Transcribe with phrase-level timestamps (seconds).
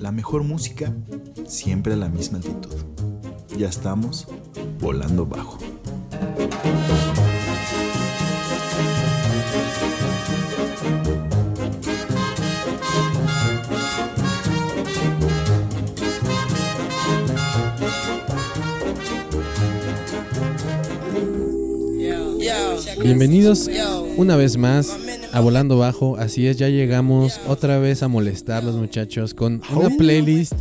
[0.00, 0.94] La mejor música,
[1.46, 2.74] siempre a la misma altitud.
[3.58, 4.26] Ya estamos
[4.80, 5.58] volando bajo.
[23.02, 23.68] Bienvenidos
[24.16, 24.96] una vez más
[25.32, 26.16] a Volando Bajo.
[26.16, 30.54] Así es, ya llegamos otra vez a molestar los muchachos con una playlist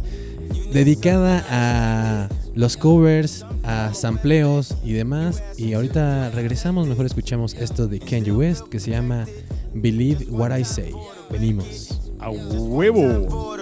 [0.74, 5.44] dedicada a los covers, a sampleos y demás.
[5.58, 9.26] Y ahorita regresamos, mejor escuchamos esto de Kanye West que se llama
[9.74, 10.94] Believe What I Say.
[11.30, 12.00] Venimos.
[12.20, 13.58] A huevo.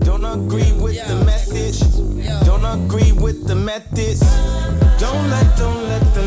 [0.00, 1.80] Don't agree with the message.
[2.44, 4.20] Don't agree with the methods.
[4.98, 6.19] Don't let, don't let the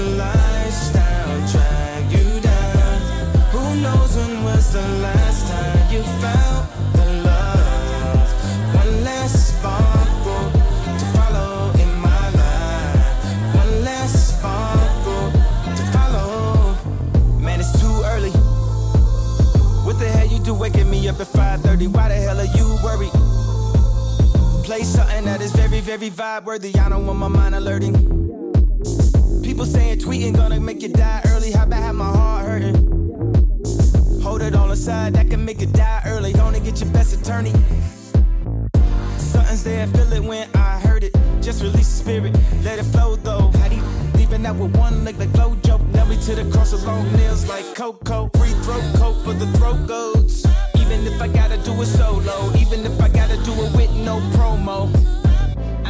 [4.74, 8.74] the last time you found the love?
[8.74, 10.50] One last sparkle
[10.98, 13.54] to follow in my life.
[13.54, 15.30] One last sparkle
[15.78, 16.76] to follow.
[17.40, 18.32] Man, it's too early.
[19.86, 21.88] What the hell you do waking me up at 5:30?
[21.90, 23.14] Why the hell are you worried?
[24.66, 26.76] Play something that is very, very vibe worthy.
[26.80, 27.94] I don't want my mind alerting.
[29.44, 31.52] People saying tweeting gonna make you die early.
[31.52, 32.83] How about have my heart hurting?
[34.44, 36.34] Hold it on the side, that can make you die early.
[36.34, 37.54] Gonna get your best attorney.
[39.16, 41.16] Something's there, feel it when I heard it.
[41.42, 43.52] Just release the spirit, let it flow though.
[43.60, 43.82] How do
[44.18, 45.80] leaving out with one leg like Flojo?
[45.94, 48.30] Now we to the cross of long nails like Coco.
[48.38, 50.46] Free throat coat for the throat goats.
[50.76, 54.20] Even if I gotta do it solo, even if I gotta do it with no
[54.36, 55.23] promo.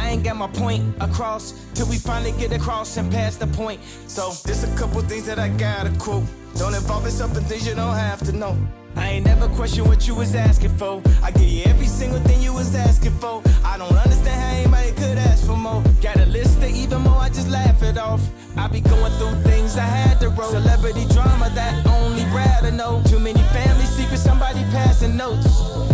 [0.04, 3.80] I ain't got my point across till we finally get across and pass the point.
[4.06, 6.24] So there's a couple things that I gotta quote.
[6.56, 8.54] Don't involve yourself in things you don't have to know.
[8.96, 11.02] I ain't never question what you was asking for.
[11.22, 13.42] I give you every single thing you was asking for.
[13.64, 15.82] I don't understand how anybody could ask for more.
[16.02, 18.20] Got a list of even more, I just laugh it off.
[18.58, 20.50] I be going through things I had to roll.
[20.50, 22.24] Celebrity drama that only
[22.64, 23.02] to know.
[23.06, 25.46] Too many family secrets, somebody passing notes.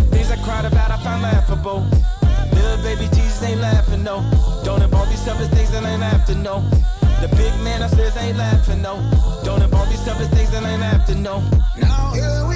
[0.09, 1.85] Things I cried about, I found laughable.
[2.53, 4.21] Little baby Jesus ain't laughing, no.
[4.63, 6.61] Don't involve yourself in things that ain't to know.
[7.21, 8.95] The big man upstairs ain't laughing, no.
[9.43, 11.43] Don't involve yourself in things that ain't to know.
[11.77, 12.50] Now here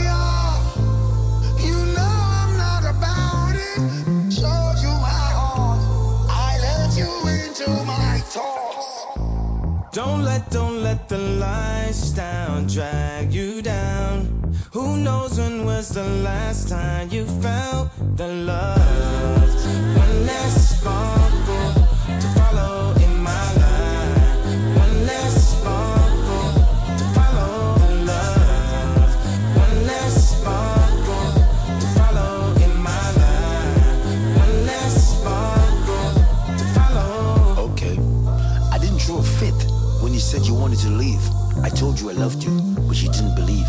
[9.96, 14.54] Don't let, don't let the lifestyle drag you down.
[14.74, 19.56] Who knows when was the last time you felt the love?
[19.96, 21.65] One last sparkle
[40.66, 41.22] wanted to leave.
[41.62, 42.50] I told you I loved you,
[42.88, 43.68] but you didn't believe.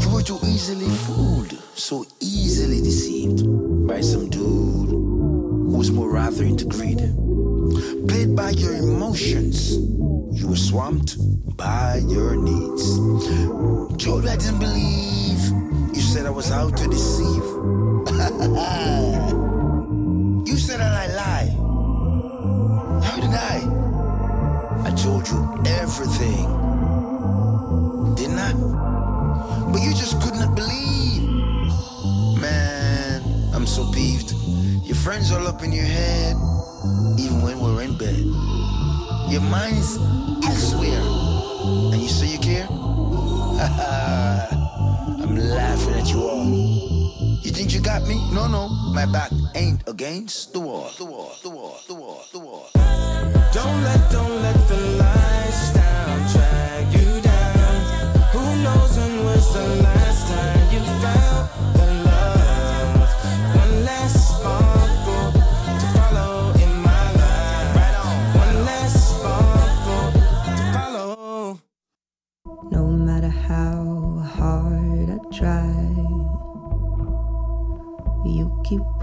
[0.00, 3.42] You were too easily fooled, so easily deceived
[3.86, 6.96] by some dude who was more rather into greed.
[8.08, 9.76] Played by your emotions,
[10.32, 11.18] you were swamped
[11.58, 12.96] by your needs.
[14.02, 15.42] Told you I didn't believe,
[15.94, 17.44] you said I was out to deceive.
[25.14, 26.46] told you everything.
[28.16, 28.52] Didn't I?
[29.70, 31.22] But you just could not believe.
[32.40, 33.22] Man,
[33.54, 34.32] I'm so peeved.
[34.84, 36.34] Your friends all up in your head,
[37.18, 38.24] even when we're in bed.
[39.30, 39.98] Your mind's
[40.44, 41.04] elsewhere.
[41.92, 42.66] And you say you care?
[45.22, 47.03] I'm laughing at you all.
[47.54, 48.16] Think you got me?
[48.32, 48.68] No, no.
[48.92, 50.90] My back ain't against the wall.
[50.98, 52.68] The wall, the wall, the wall, the wall.
[52.74, 55.53] Don't let, don't let the lifestyle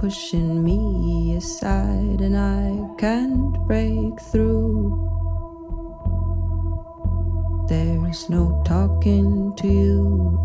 [0.01, 4.97] pushing me aside, and I can't break through.
[7.69, 10.39] There's no talking to you.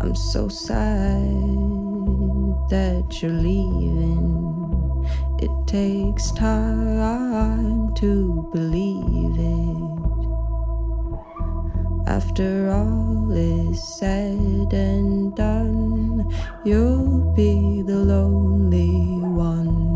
[0.00, 1.20] I'm so sad
[2.70, 5.04] that you're leaving.
[5.40, 9.93] It takes time to believe it.
[12.06, 16.30] After all is said and done,
[16.62, 19.94] you'll be the lonely one.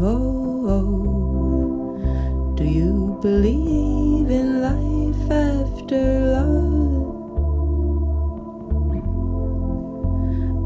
[0.00, 2.54] Oh, oh.
[2.54, 6.80] do you believe in life after love?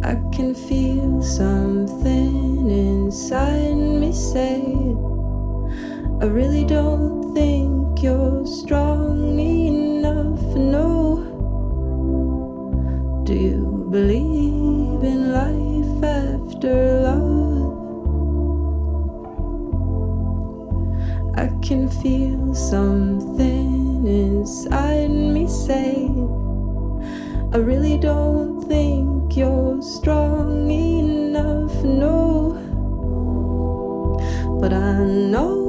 [0.05, 4.61] I can feel something inside me say,
[6.21, 9.84] I really don't think you're strong enough.
[10.71, 11.21] No.
[13.25, 17.45] Do you believe in life after love?
[21.37, 26.09] I can feel something inside me say,
[27.53, 31.75] I really don't think you're strong enough.
[31.85, 32.57] No.
[34.61, 35.64] But I know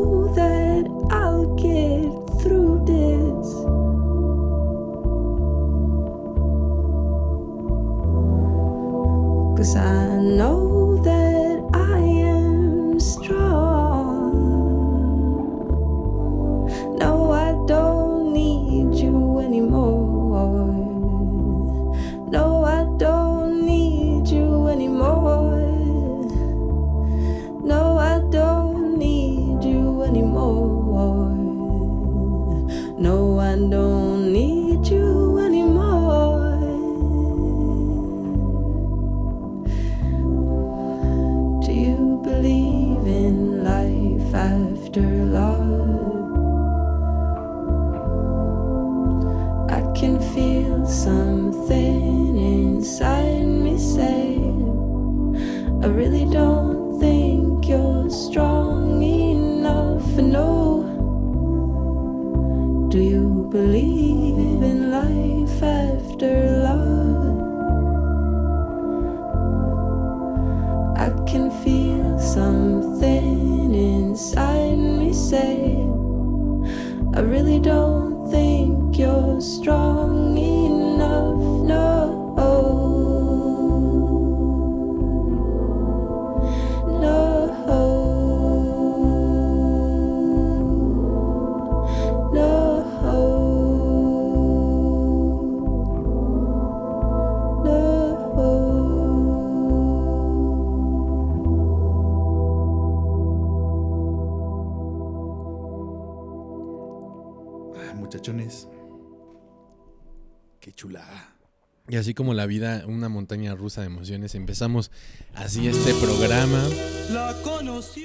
[112.16, 114.90] como la vida, una montaña rusa de emociones, empezamos
[115.36, 116.64] así este programa.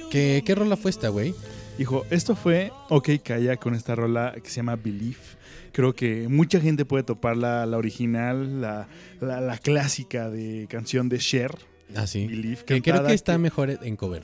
[0.09, 1.33] ¿Qué, qué rola fue esta, güey?
[1.79, 5.35] Hijo, esto fue OK Calla con esta rola que se llama Belief.
[5.71, 8.87] Creo que mucha gente puede topar la, la original, la,
[9.21, 11.57] la- la clásica de canción de Cher.
[11.95, 12.27] Así.
[12.27, 14.23] Believe, que creo que está que- mejor en cover.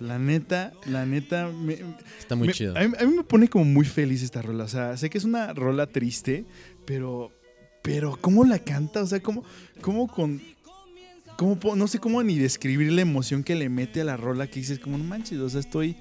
[0.00, 1.78] La neta, la neta, me-
[2.18, 2.76] Está muy me- chido.
[2.76, 4.64] A mí, a mí me pone como muy feliz esta rola.
[4.64, 6.44] O sea, sé que es una rola triste,
[6.84, 7.32] pero,
[7.84, 9.02] pero ¿cómo la canta?
[9.02, 9.44] O sea, ¿cómo,
[9.82, 10.40] cómo con...
[11.36, 14.60] Cómo, no sé cómo ni describir la emoción que le mete a la rola que
[14.60, 15.96] dices, como no manches, o sea, estoy,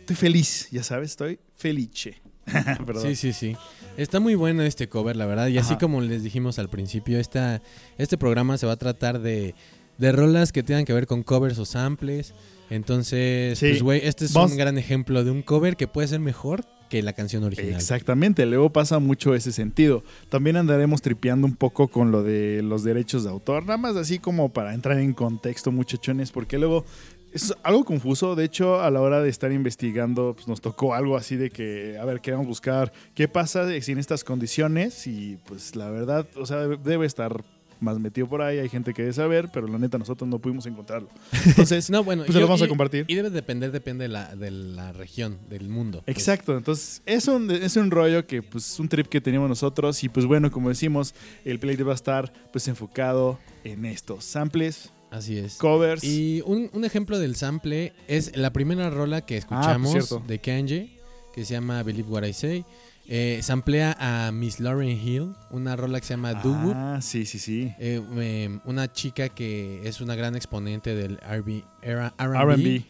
[0.00, 2.20] estoy feliz, ya sabes, estoy felice.
[3.02, 3.56] Sí, sí, sí.
[3.96, 5.48] Está muy bueno este cover, la verdad.
[5.48, 7.62] Y así como les dijimos al principio, esta,
[7.98, 9.54] este programa se va a tratar de,
[9.98, 12.34] de rolas que tengan que ver con covers o samples.
[12.70, 13.68] Entonces, Sí.
[13.68, 17.02] pues, güey, este es un gran ejemplo de un cover que puede ser mejor que
[17.02, 17.74] la canción original.
[17.74, 20.02] Exactamente, luego pasa mucho ese sentido.
[20.28, 24.18] También andaremos tripeando un poco con lo de los derechos de autor, nada más así
[24.18, 26.84] como para entrar en contexto, muchachones, porque luego
[27.32, 28.34] es algo confuso.
[28.34, 31.98] De hecho, a la hora de estar investigando, pues nos tocó algo así de que,
[31.98, 36.46] a ver, queremos buscar qué pasa si en estas condiciones y pues la verdad, o
[36.46, 37.44] sea, debe estar
[37.80, 40.66] más metido por ahí, hay gente que debe saber, pero la neta nosotros no pudimos
[40.66, 41.08] encontrarlo.
[41.46, 43.04] Entonces, No, bueno, pues se lo vamos a y- compartir.
[43.08, 46.02] Y debe depender, depende de la, de la región, del mundo.
[46.04, 49.48] Pues, Exacto, entonces es un, es un rollo que pues es un trip que teníamos
[49.48, 54.24] nosotros y pues bueno, como decimos, el playlist va a estar pues enfocado en estos
[54.24, 55.56] samples, así es.
[55.56, 56.02] covers.
[56.04, 60.22] Y un, un ejemplo del sample es la primera rola que escuchamos Ah, cierto.
[60.26, 60.98] de Kanye,
[61.34, 62.64] que se llama Believe What I Say.
[63.10, 66.74] Eh, samplea a Miss Lauren Hill, una rola que se llama Do Wop.
[66.76, 67.72] Ah, sí, sí, sí.
[67.78, 72.84] Eh, eh, una chica que es una gran exponente del RB, era- R&B.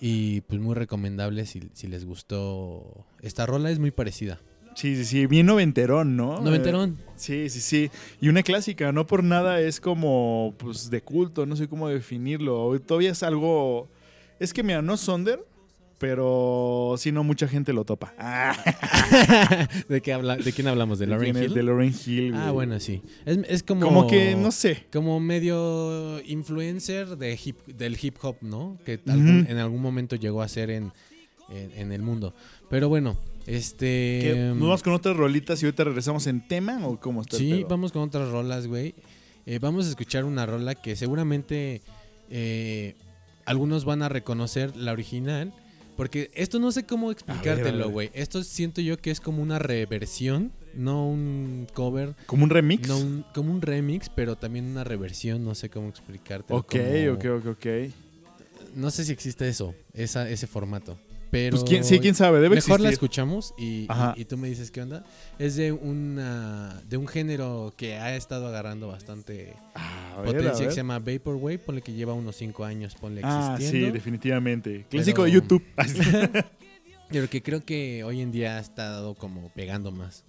[0.00, 3.06] Y pues muy recomendable si, si les gustó.
[3.20, 4.40] Esta rola es muy parecida.
[4.74, 6.40] Sí, sí, sí, bien noventerón, ¿no?
[6.40, 6.98] Noventerón.
[6.98, 7.90] Eh, sí, sí, sí.
[8.20, 12.76] Y una clásica, no por nada es como pues de culto, no sé cómo definirlo.
[12.80, 13.88] Todavía es algo
[14.40, 15.44] es que mira, no Sonder,
[16.00, 18.14] pero sí no mucha gente lo topa.
[18.18, 18.56] Ah,
[19.88, 20.98] ¿De, qué habla, ¿De quién hablamos?
[20.98, 21.36] ¿De Lauren.
[21.36, 21.52] Hill?
[21.52, 22.34] De Lauren Hill.
[22.34, 22.54] Ah, güey.
[22.54, 23.02] bueno, sí.
[23.26, 23.82] Es, es como...
[23.86, 24.86] Como que no sé.
[24.90, 28.78] como medio influencer de hip, del hip hop, ¿no?
[28.86, 30.90] Que algún- en algún momento llegó a ser en,
[31.50, 32.32] en, en el mundo.
[32.70, 34.52] Pero bueno, este...
[34.54, 37.92] ¿Nos vamos con otras rolitas y ahorita regresamos en tema o cómo está Sí, vamos
[37.92, 38.94] con otras rolas, güey.
[39.44, 41.82] Eh, vamos a escuchar una rola que seguramente
[42.30, 42.94] eh,
[43.44, 45.52] algunos van a reconocer la original.
[46.00, 48.10] Porque esto no sé cómo explicártelo, güey.
[48.14, 52.88] Esto siento yo que es como una reversión, no un cover, ¿Como un remix?
[52.88, 56.60] no un- como un remix, pero también una reversión, no sé cómo explicártelo.
[56.60, 57.66] ok, como- ok, ok, ok.
[58.76, 60.96] No sé si existe eso, esa, ese formato.
[61.30, 64.70] Pero Pues quién, sí, quién sabe, debe mejor la escuchamos y, y- tú me dices
[64.72, 65.04] qué onda.
[65.38, 70.70] Es de una de un género que ha estado agarrando bastante Ah, ver, potencia que
[70.72, 74.86] se llama Vaporwave, ponle que lleva unos 5 años, ponle Ah, sí, definitivamente.
[74.90, 75.62] Clásico de YouTube.
[77.10, 80.24] pero que creo que hoy en día ha estado como pegando más.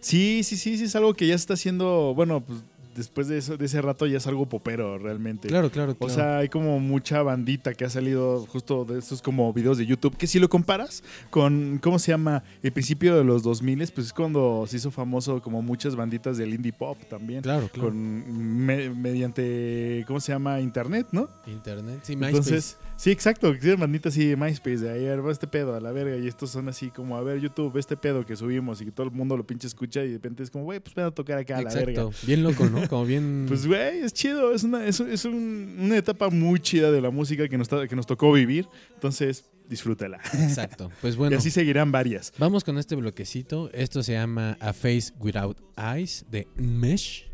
[0.00, 2.60] sí, sí, sí, sí, es algo que ya está haciendo, bueno, pues
[2.98, 5.48] después de, eso, de ese rato ya es algo popero realmente.
[5.48, 6.14] Claro, claro, O claro.
[6.14, 10.16] sea, hay como mucha bandita que ha salido justo de estos como videos de YouTube,
[10.16, 12.42] que si lo comparas con, ¿cómo se llama?
[12.62, 16.52] El principio de los 2000, pues es cuando se hizo famoso como muchas banditas del
[16.52, 17.40] indie pop también.
[17.42, 17.88] claro, claro.
[17.88, 20.60] Con, me- mediante, ¿cómo se llama?
[20.60, 21.28] Internet, ¿no?
[21.46, 22.28] Internet, sí, MySpace.
[22.36, 25.80] Entonces, sí, exacto, que tienen banditas así de MySpace, de ayer va este pedo a
[25.80, 28.84] la verga, y estos son así como, a ver, YouTube, este pedo que subimos y
[28.84, 31.06] que todo el mundo lo pinche escucha y de repente es como, güey, pues ven
[31.06, 32.02] a tocar acá a la verga.
[32.02, 32.86] Exacto, bien loco, ¿no?
[32.88, 36.90] Como bien Pues, güey, es chido, es, una, es, es un- una etapa muy chida
[36.90, 40.18] de la música que nos, que nos tocó vivir, entonces disfrútala.
[40.34, 40.90] exacto.
[41.00, 42.32] Pues Y bueno, así seguirán varias.
[42.38, 43.70] Vamos con este bloquecito.
[43.72, 47.26] Esto se llama A Face Without Eyes de Mesh.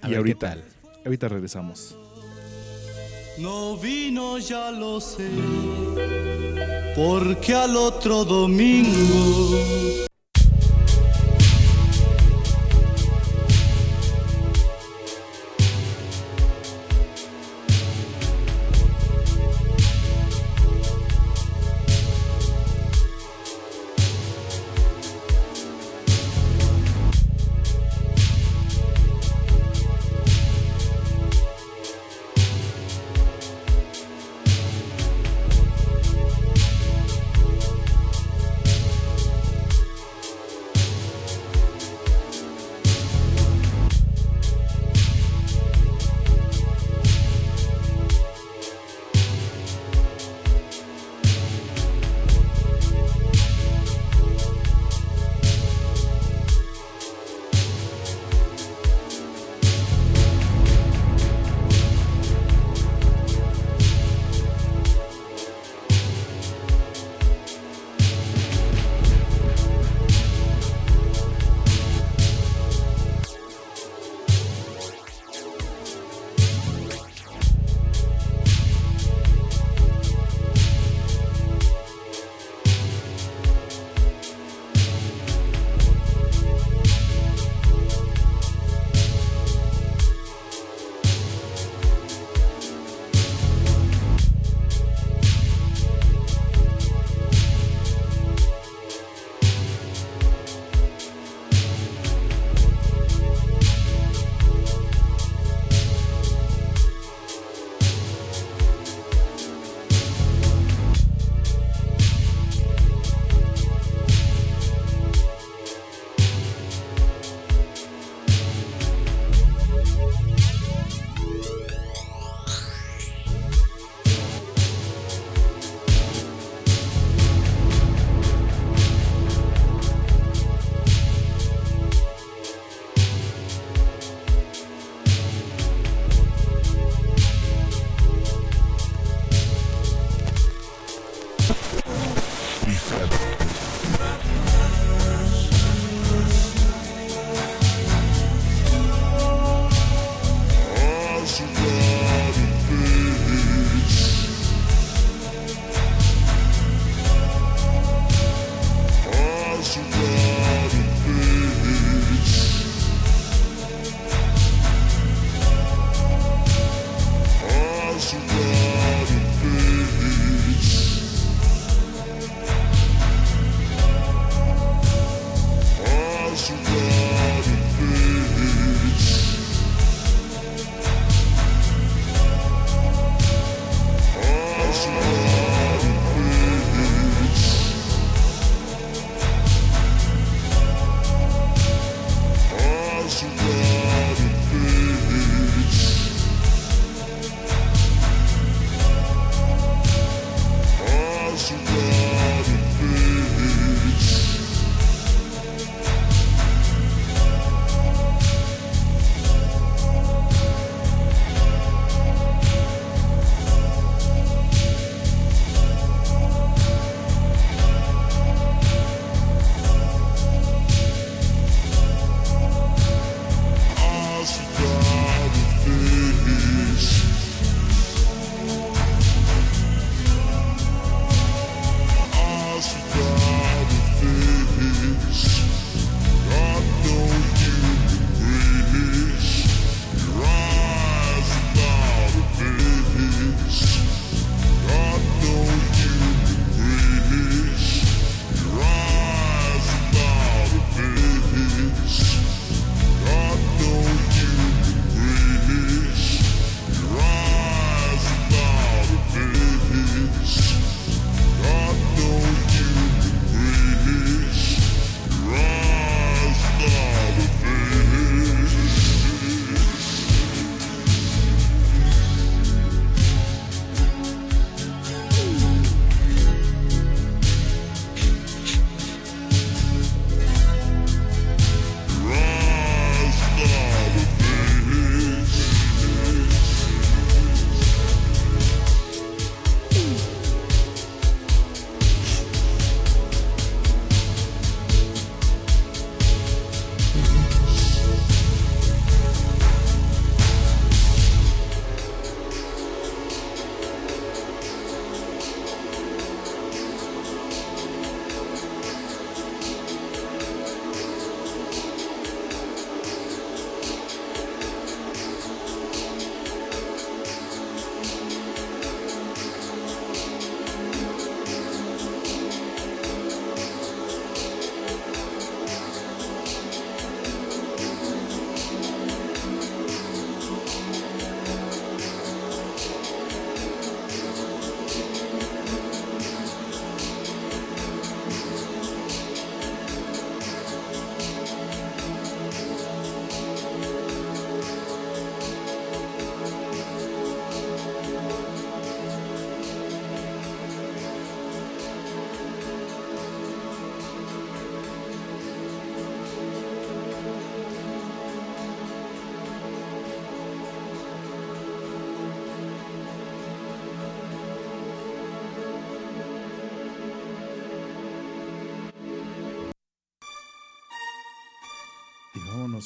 [0.00, 0.54] A Y ver ahorita.
[0.54, 0.64] qué tal.
[1.04, 1.96] Ahorita regresamos.
[3.40, 5.30] No vino, ya lo sé,
[6.94, 10.09] porque al otro domingo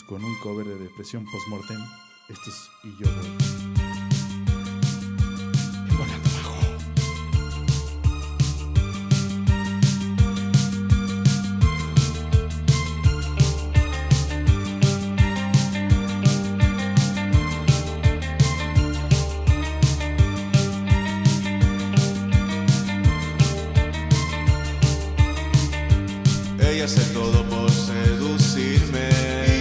[0.06, 1.80] con un cover de Depresión Postmortem.
[2.28, 3.54] Esto es Y yo voy.
[26.84, 29.53] hace todo por seducirme.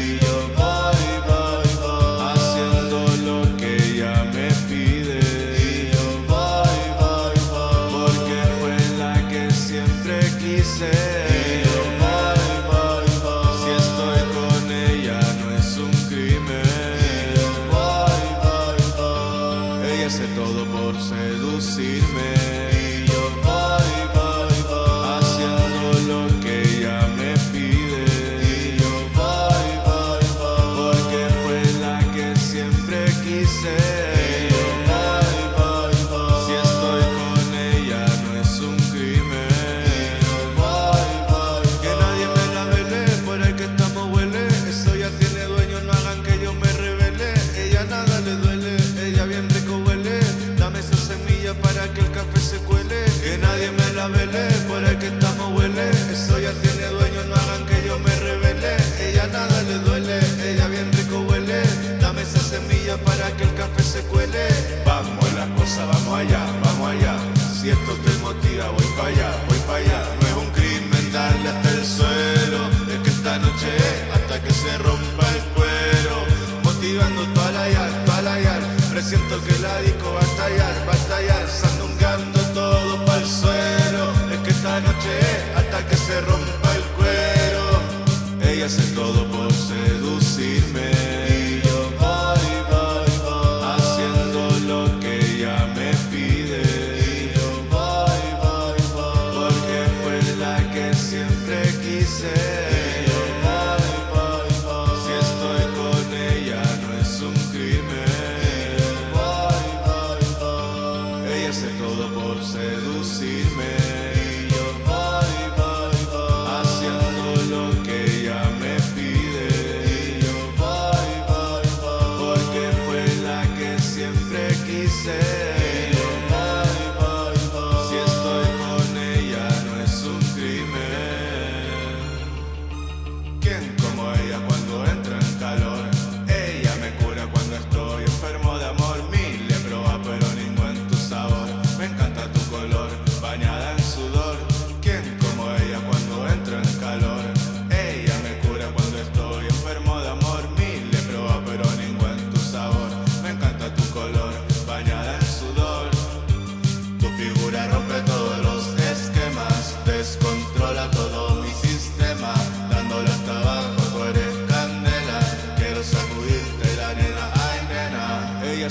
[64.84, 67.16] Vamos en la cosa, vamos allá, vamos allá.
[67.54, 70.00] Si esto te motiva, voy para allá, voy para allá.
[70.22, 72.60] No es un crimen darle hasta el suelo,
[72.92, 76.16] es que esta noche es hasta que se rompa el cuero.
[76.64, 78.62] Motivando toda la yar, toda la yar.
[78.92, 81.48] Presiento que la disco va a estallar, va a estallar.
[81.48, 86.84] Sandungando todo para el suelo, es que esta noche es hasta que se rompa el
[86.98, 88.52] cuero.
[88.52, 91.23] Ella hace todo por seducirme.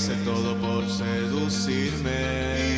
[0.03, 2.72] hace todo por seducirme.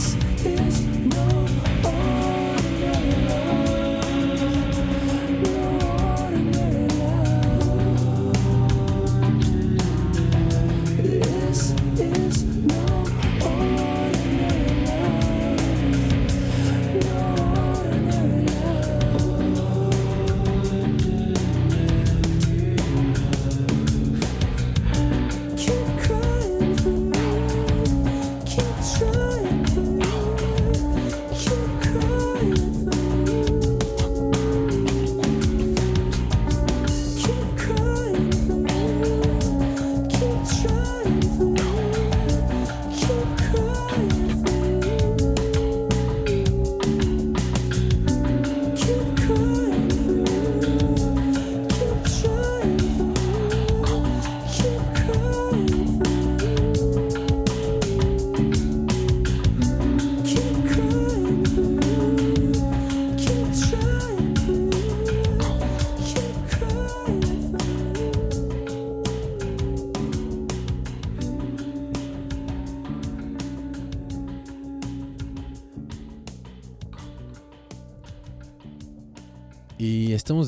[0.00, 0.59] dance.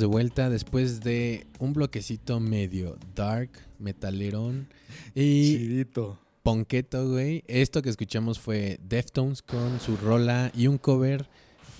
[0.02, 4.66] De vuelta después de un bloquecito medio dark, metalerón
[5.14, 6.18] y Chidito.
[6.42, 7.44] ponqueto, güey.
[7.46, 11.26] Esto que escuchamos fue Deftones con su rola y un cover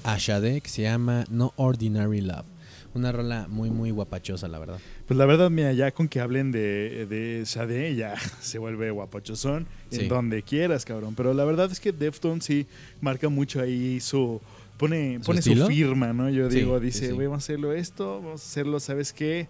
[0.04, 2.46] a Sade que se llama No Ordinary Love.
[2.94, 4.78] Una rola muy, muy guapachosa, la verdad.
[5.08, 9.66] Pues la verdad, mira, ya con que hablen de, de Sade, ya se vuelve guapachosón
[9.90, 10.02] Sí.
[10.02, 11.14] en donde quieras, cabrón.
[11.16, 12.66] Pero la verdad es que Deftones sí
[13.00, 14.40] marca mucho ahí su.
[14.82, 16.28] Pone, ¿Su pone su firma, ¿no?
[16.28, 17.12] Yo Sí, digo, sí, dice, sí.
[17.12, 19.48] "Güey, vamos a hacerlo esto, vamos a hacerlo, ¿sabes qué?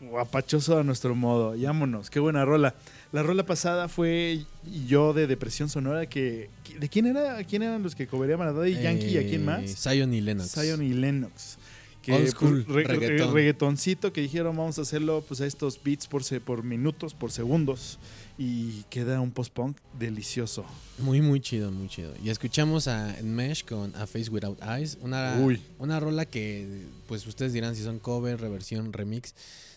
[0.00, 1.54] Guapachoso a nuestro modo.
[1.54, 2.74] Llámonos, qué buena rola.
[3.12, 4.40] La rola pasada fue
[4.88, 6.48] yo de Depresión Sonora, que.
[6.78, 7.42] ¿De quién era?
[7.44, 9.76] ¿Quién eran los que cobraban a Daddy Yankee y a quién Eh, más?
[9.82, 10.50] Zion y Lennox.
[10.52, 11.58] Zion y Lennox.
[12.02, 13.32] Que Old school, pues, re- reggaetón.
[13.34, 18.00] reggaetoncito que dijeron vamos a hacerlo pues a estos beats por, por minutos, por segundos.
[18.38, 20.64] Y queda un post-punk delicioso.
[20.98, 22.12] Muy, muy chido, muy chido.
[22.24, 25.60] Y escuchamos a Mesh con A Face Without Eyes, una, Uy.
[25.78, 29.34] una rola que, pues ustedes dirán si son cover, reversión, remix,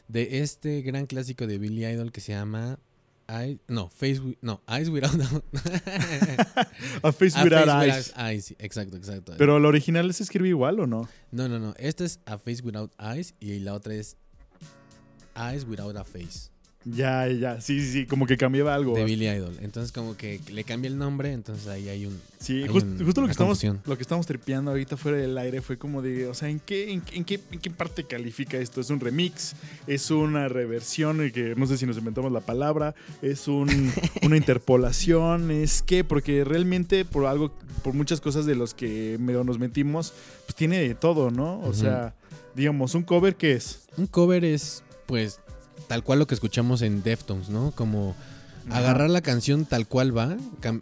[0.07, 2.79] de este gran clásico de Billy Idol que se llama...
[3.67, 5.19] No, Face no, Eyes Without
[7.01, 8.07] A Face A Without Face Eyes.
[8.07, 9.33] Without Eyes, sí, exacto, exacto.
[9.37, 11.09] Pero la original se escribe igual o no?
[11.31, 11.73] No, no, no.
[11.77, 14.15] Esta es A Face Without Eyes y la otra es
[15.35, 16.51] Eyes Without a Face.
[16.85, 17.59] Ya, ya.
[17.61, 18.05] Sí, sí, sí.
[18.05, 18.95] Como que cambiaba algo.
[18.95, 19.57] de Billy Idol.
[19.61, 22.19] Entonces como que le cambia el nombre, entonces ahí hay un...
[22.39, 23.81] Sí, hay jus- un- justo lo que estamos confusión.
[23.87, 26.91] lo que estamos tripeando ahorita fuera del aire fue como de, o sea, ¿en qué,
[26.93, 28.81] en, qué- en qué, en qué parte califica esto?
[28.81, 29.55] ¿Es un remix?
[29.87, 31.17] ¿Es una reversión?
[31.31, 32.93] Que no sé si nos inventamos la palabra.
[33.23, 33.67] ¿Es un,
[34.21, 35.49] una interpolación?
[35.49, 36.03] ¿Es qué?
[36.03, 37.51] Porque realmente por algo,
[37.83, 40.13] por muchas cosas de los que medio nos metimos,
[40.45, 41.59] pues tiene de todo, ¿no?
[41.61, 42.13] O sea,
[42.55, 43.87] digamos, un cover que es.
[43.97, 45.39] Un cover es, pues,
[45.87, 47.71] tal cual lo que escuchamos en Deftones, ¿no?
[47.71, 48.15] Como
[48.71, 50.35] agarrar la canción tal cual va,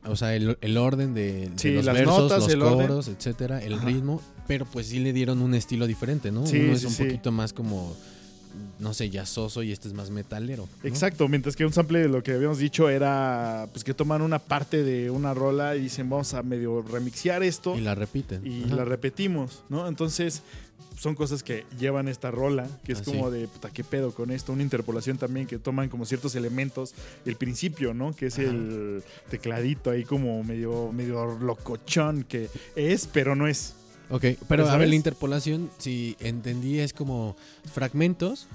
[0.05, 2.87] o sea, el, el orden de, los las versos, notas, los el orden.
[2.87, 3.85] coros, etcétera, el Ajá.
[3.85, 6.47] ritmo, pero pues sí le dieron un estilo diferente, ¿no?
[6.47, 7.93] Sí, Uno es sí, un poquito más como,
[8.79, 10.69] no sé, jazzoso y este es más metalero.
[10.81, 10.87] ¿no?
[10.89, 14.39] Exacto, mientras que un sample de lo que habíamos dicho era pues que toman una
[14.39, 18.47] parte de una rola y dicen vamos a medio remixear esto Y la repiten.
[18.47, 18.75] y Ajá.
[18.75, 19.89] la repetimos, ¿no?
[19.89, 20.41] Entonces
[20.97, 23.37] son cosas que llevan esta rola, que es Ah, como sí.
[23.39, 24.53] de, puta, ¿qué pedo con esto?
[24.53, 26.93] Una interpolación también que toman como ciertos elementos,
[27.25, 28.15] el principio, ¿no?
[28.15, 28.47] Que es Ajá.
[28.49, 33.73] el tecladito ahí como medio, medio locochón, que es, pero no es.
[34.09, 37.35] Ok, pero a ver, la interpolación, si entendí, es como
[37.73, 38.47] fragmentos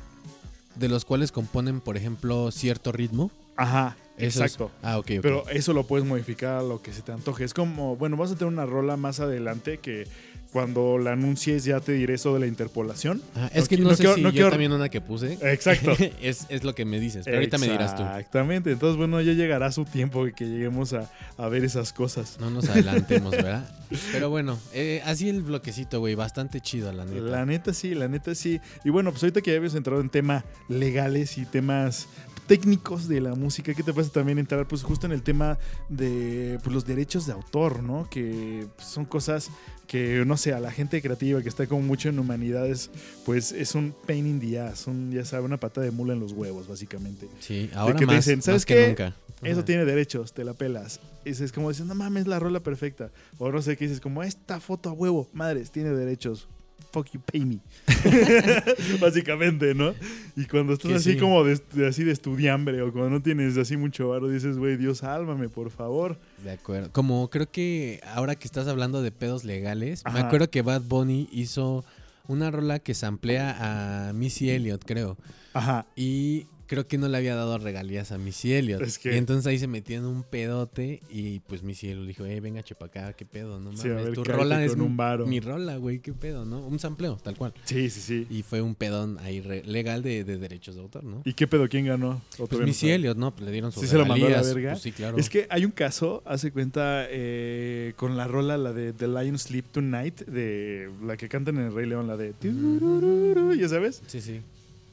[0.76, 3.31] de los cuales componen, por ejemplo, cierto ritmo.
[3.57, 4.70] Ajá, Eso es- exacto.
[4.83, 5.22] Ah, ok, ok.
[5.22, 7.44] Pero eso lo puedes modificar a lo que se te antoje.
[7.44, 10.07] Es como, bueno, vas a tener una rola más adelante que
[10.52, 13.22] cuando la anuncies ya te diré eso de la interpolación.
[13.52, 15.38] Es no que no, no sé quiero- si no yo quiero- también una que puse.
[15.42, 15.92] Exacto.
[16.22, 18.02] es, es lo que me dices, pero ahorita me dirás tú.
[18.02, 18.72] Exactamente.
[18.72, 22.38] Entonces, bueno, ya llegará su tiempo que lleguemos a, a ver esas cosas.
[22.40, 23.68] No nos adelantemos, ¿verdad?
[24.12, 27.20] Pero bueno, eh, así el bloquecito, güey, bastante chido, la neta.
[27.26, 28.61] La neta sí, la neta sí.
[28.84, 32.06] Y bueno, pues ahorita que ya habías entrado en temas legales y temas
[32.48, 35.58] técnicos de la música, ¿qué te pasa también entrar pues justo en el tema
[35.88, 38.08] de pues, los derechos de autor, ¿no?
[38.11, 39.50] Que son cosas
[39.87, 42.90] que, no sé, a la gente creativa que está como mucho en humanidades,
[43.24, 46.20] pues es un pain in the ass, un, ya sabes, una pata de mula en
[46.20, 47.28] los huevos, básicamente.
[47.38, 48.88] Sí, ahora que te más, dicen, ¿sabes más que qué?
[48.88, 49.14] nunca.
[49.42, 51.00] Eso tiene derechos, te la pelas.
[51.24, 53.11] Y es como dices, no mames, la rola perfecta.
[53.38, 56.48] O no sé qué dices, como esta foto a huevo, madres, tiene derechos.
[56.90, 57.59] Fuck you, pay me.
[59.01, 59.94] Básicamente, ¿no?
[60.37, 61.18] Y cuando estás Que así sí.
[61.18, 64.98] como de, así de estudiambre o cuando no tienes así mucho varo, dices, güey, Dios,
[64.98, 66.18] sálvame, por favor.
[66.42, 66.90] De acuerdo.
[66.92, 71.29] Como creo que ahora que estás hablando de pedos legales, me acuerdo que Bad Bunny
[71.33, 71.85] hizo
[72.27, 75.16] una rola que samplea a Missy Elliott, creo.
[75.55, 75.87] Ajá.
[75.96, 78.83] Y creo que no le había dado regalías a Missy Elliott.
[78.83, 82.09] Es que- Y entonces ahí se metía en un pedote y pues Missy Elliott le
[82.09, 83.81] dijo, hey, venga, chepa acá, qué pedo, no mames.
[83.81, 85.26] Sí, a ver, tu rola es un varo".
[85.26, 86.61] mi rola, güey, qué pedo, ¿no?
[86.64, 87.52] Un sampleo, tal cual.
[87.64, 88.26] Sí, sí, sí.
[88.31, 91.22] Y fue un pedón ahí re- legal de, de derechos de autor, ¿no?
[91.24, 91.68] ¿Y qué pedo?
[91.68, 92.22] ¿Quién ganó?
[92.38, 92.94] ¿O Pues Missy sabes?
[92.96, 93.33] Elliott, ¿no?
[93.35, 94.70] Pues le dieron sus ¿Sí se lo mandó a la verga?
[94.72, 95.16] Pues sí, claro.
[95.18, 99.38] Es que hay un caso, hace cuenta, eh, con la rola, la de The Lion
[99.38, 102.35] Sleep Tonight, de la que cantan en el Rey León, la de...
[102.35, 104.02] turururu, ¿Ya sabes?
[104.07, 104.40] Sí, sí.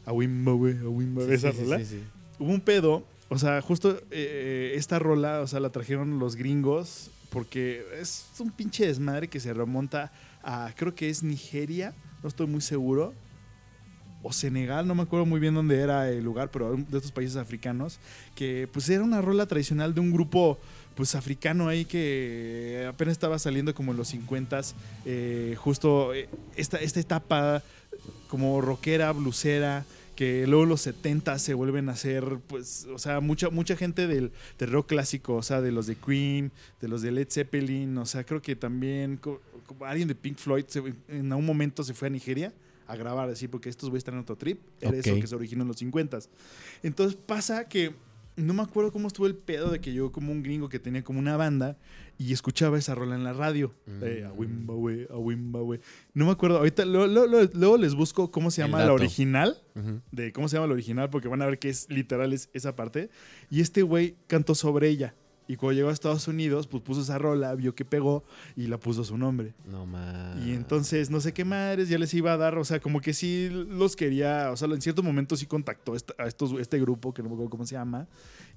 [0.05, 1.79] A Wimba, güey, a Wimba, Sí, esa sí, rola.
[1.79, 2.03] sí, sí.
[2.39, 7.11] Hubo un pedo, o sea, justo eh, esta rola, o sea, la trajeron los gringos
[7.29, 10.11] porque es un pinche desmadre que se remonta
[10.43, 13.13] a, creo que es Nigeria, no estoy muy seguro,
[14.23, 17.35] o Senegal, no me acuerdo muy bien dónde era el lugar, pero de estos países
[17.37, 17.99] africanos,
[18.35, 20.57] que pues era una rola tradicional de un grupo
[20.95, 24.73] pues africano ahí que apenas estaba saliendo como en los 50s,
[25.05, 27.61] eh, justo eh, esta, esta etapa
[28.29, 29.85] como rockera, blusera,
[30.15, 34.31] que luego los 70 se vuelven a hacer, pues, o sea, mucha, mucha gente del,
[34.57, 36.51] del rock clásico, o sea, de los de Queen,
[36.81, 39.19] de los de Led Zeppelin, o sea, creo que también
[39.85, 42.53] alguien de Pink Floyd se- en algún momento se fue a Nigeria
[42.87, 45.21] a grabar así, porque estos güeyes están en otro trip, era eso Ok.
[45.21, 46.19] que se originó en los 50
[46.83, 47.93] Entonces pasa que
[48.35, 51.03] no me acuerdo cómo estuvo el pedo de que llegó como un gringo que tenía
[51.03, 51.77] como una banda
[52.17, 53.73] y escuchaba esa rola en la radio.
[54.01, 55.59] Eh, a Wimba, a Wimba.
[56.13, 56.57] No me acuerdo.
[56.57, 59.57] Ahorita luego, luego- les busco cómo se llama la original.
[60.11, 62.75] De cómo se llama la original, porque van a ver que es literal es esa
[62.75, 63.09] parte.
[63.49, 65.13] Y este güey cantó sobre ella.
[65.47, 68.23] Y cuando llegó a Estados Unidos, pues puso esa rola, vio que pegó
[68.55, 69.53] y la puso su nombre.
[69.69, 70.43] No más.
[70.45, 73.13] Y entonces, no sé qué madres, ya les iba a dar, o sea, como que
[73.13, 77.21] sí los quería, o sea, en cierto momento sí contactó a estos, este grupo, que
[77.21, 78.07] no me acuerdo cómo se llama,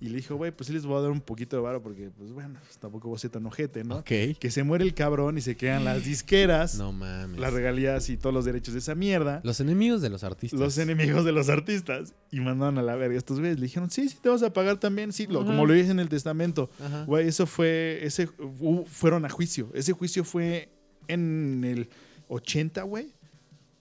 [0.00, 2.10] y le dijo, güey, pues sí les voy a dar un poquito de varo, porque,
[2.16, 3.96] pues bueno, pues, tampoco voy a ser tan ojete, ¿no?
[3.96, 4.06] Ok.
[4.38, 7.38] Que se muere el cabrón y se quedan las disqueras, No mames.
[7.38, 9.40] las regalías y todos los derechos de esa mierda.
[9.44, 10.58] Los enemigos de los artistas.
[10.58, 13.58] Los enemigos de los artistas y mandaron a la verga estos güeyes.
[13.58, 15.98] Le dijeron, sí, sí, te vas a pagar también, sí, lo- como lo dice en
[15.98, 16.70] el testamento.
[17.06, 18.28] Güey, eso fue, ese,
[18.86, 19.70] fueron a juicio.
[19.74, 20.68] Ese juicio fue
[21.08, 21.88] en el
[22.28, 23.12] 80, güey.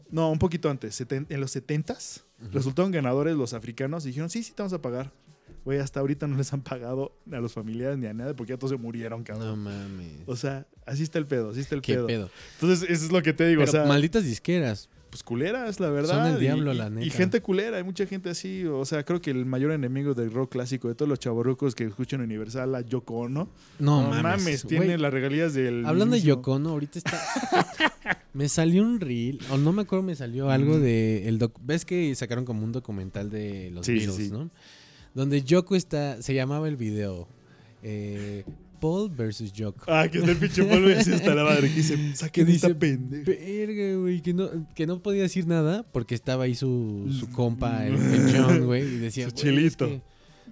[0.10, 2.22] No, un poquito antes, en los 70s.
[2.52, 5.12] Resultaron ganadores los africanos y dijeron, sí, sí, te vamos a pagar.
[5.66, 8.58] Güey, hasta ahorita no les han pagado a los familiares ni a nadie porque ya
[8.58, 9.60] todos se murieron, No cabrón.
[9.60, 10.12] mames.
[10.26, 12.08] O sea, así está el pedo, así está el Qué pedo.
[12.08, 12.30] pedo.
[12.54, 13.60] Entonces, eso es lo que te digo.
[13.62, 14.90] Pero o sea, malditas disqueras.
[15.10, 16.24] Pues culeras, la verdad.
[16.24, 17.16] Son el y- diablo, y, la Y neta.
[17.16, 18.64] gente culera, hay mucha gente así.
[18.66, 21.86] O sea, creo que el mayor enemigo del rock clásico de todos los chavorrucos que
[21.86, 23.50] escuchan Universal, a Yoko Ono.
[23.80, 24.24] No, No mames.
[24.24, 25.86] mames, tiene las regalías del.
[25.86, 27.20] Hablando de Yoko Ono, ahorita está.
[28.34, 31.28] me salió un reel, o no me acuerdo, me salió algo de.
[31.28, 34.32] El doc- ¿Ves que sacaron como un documental de los Sí, sí, Beatles, sí.
[34.34, 34.50] no?
[35.14, 36.22] Donde Yoko está.
[36.22, 37.28] Se llamaba el video.
[37.84, 38.44] eh,
[38.80, 39.86] Paul versus Yoko.
[39.92, 42.68] Ah, que está el pinche y así está la madre que dice, que saquen dice,
[42.68, 43.24] esta pendeja.
[43.32, 47.86] verga, güey, que no, que no podía decir nada porque estaba ahí su, su compa,
[47.88, 49.88] el, el John, güey, y decía, Su "Güey, es chilito".
[49.88, 50.02] que-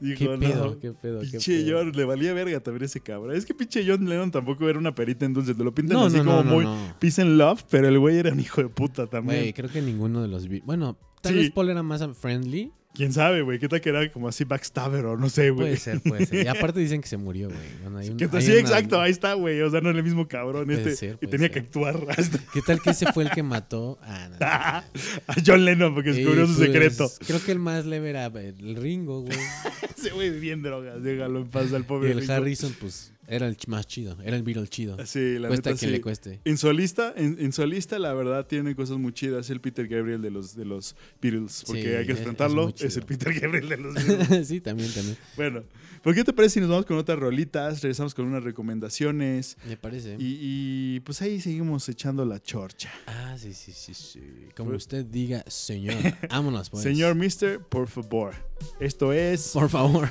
[0.02, 0.80] Dijo, ¿Qué no, pedo?
[0.82, 1.22] ¿Qué pedo?
[1.22, 1.78] ¿Qué Pinche pedo?
[1.78, 3.34] John, le valía verga también ese cabrón.
[3.34, 6.18] Es que pinche John Lennon tampoco era una perita entonces, te lo pintan No, así
[6.18, 6.66] no, como muy
[7.00, 9.40] peace and love, pero el güey era un hijo de puta también.
[9.40, 10.50] Güey, creo que ninguno de los...
[10.66, 11.40] Bueno, tal Sí.
[11.40, 12.74] vez Paul era más friendly.
[12.96, 13.60] ¿Quién sabe, güey?
[13.60, 15.68] ¿Qué tal que era como así backstabber o no sé, güey?
[15.68, 16.46] Puede ser, puede ser.
[16.46, 17.60] Y aparte dicen que se murió, güey.
[17.84, 19.62] Bueno, hay un- Que hay sí, una- exacto, ahí está, güey.
[19.62, 20.96] O sea, no es el mismo cabrón Puede este.
[20.96, 21.52] ser, y tenía ser.
[21.52, 24.00] que actuar hasta- ¿Qué tal que ese fue el que mató?
[24.02, 24.30] Ah,
[25.28, 25.34] no.
[25.34, 27.12] a John Lennon porque descubrió Y, su pues, secreto.
[27.28, 29.38] Creo que el más leve era el Ringo, güey.
[29.98, 32.34] Ese güey bien drogas, déjalo en paz al Y pobre el Ringo.
[32.34, 34.18] Harrison, pues, era el más chido.
[34.24, 34.98] Era el Beatle chido.
[35.06, 35.92] Sí, la Cuesta neta, que sí.
[35.92, 36.42] le cueste.
[36.46, 39.50] En solista, en, en solista, la verdad, tiene cosas muy chidas.
[39.50, 41.64] El Peter Gabriel de los, de los Beatles.
[41.66, 42.70] Porque Sí, hay que es- es enfrentarlo.
[42.70, 42.90] Es, chido.
[43.00, 44.48] el Peter Gabriel de los Beatles.
[44.48, 45.18] sí, también, también.
[45.36, 45.64] bueno,
[46.04, 47.82] ¿por qué te parece si nos vamos con otras rolitas?
[47.82, 49.58] Regresamos con unas recomendaciones.
[49.68, 50.16] Me parece.
[50.20, 52.92] Y, y, pues ahí seguimos echando la chorcha.
[53.08, 54.22] Ah, sí, sí, sí, sí.
[54.56, 55.96] Como Pues- usted diga, señor.
[56.30, 56.84] Vámonos, pues.
[56.84, 58.34] Señor Mister, por favor.
[58.80, 59.50] Esto es.
[59.54, 60.08] Por favor.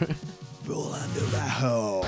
[0.66, 2.00] Volando Bajo.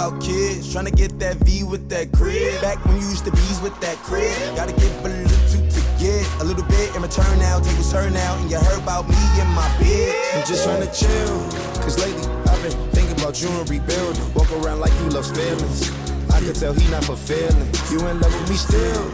[0.00, 2.60] about kids, trying to get that V with that crib.
[2.62, 5.80] Back when you used to bees with that crib, gotta give a little to, to
[6.00, 7.60] get a little bit in return now.
[7.60, 10.16] tables turn her now, and you heard about me and my bitch.
[10.32, 11.36] I'm just trying to chill,
[11.84, 14.24] cause lately I've been thinking about you and rebuilding.
[14.32, 15.92] Walk around like you love feelings.
[16.32, 17.68] I could tell he not fulfilling.
[17.92, 19.04] You in love with me still.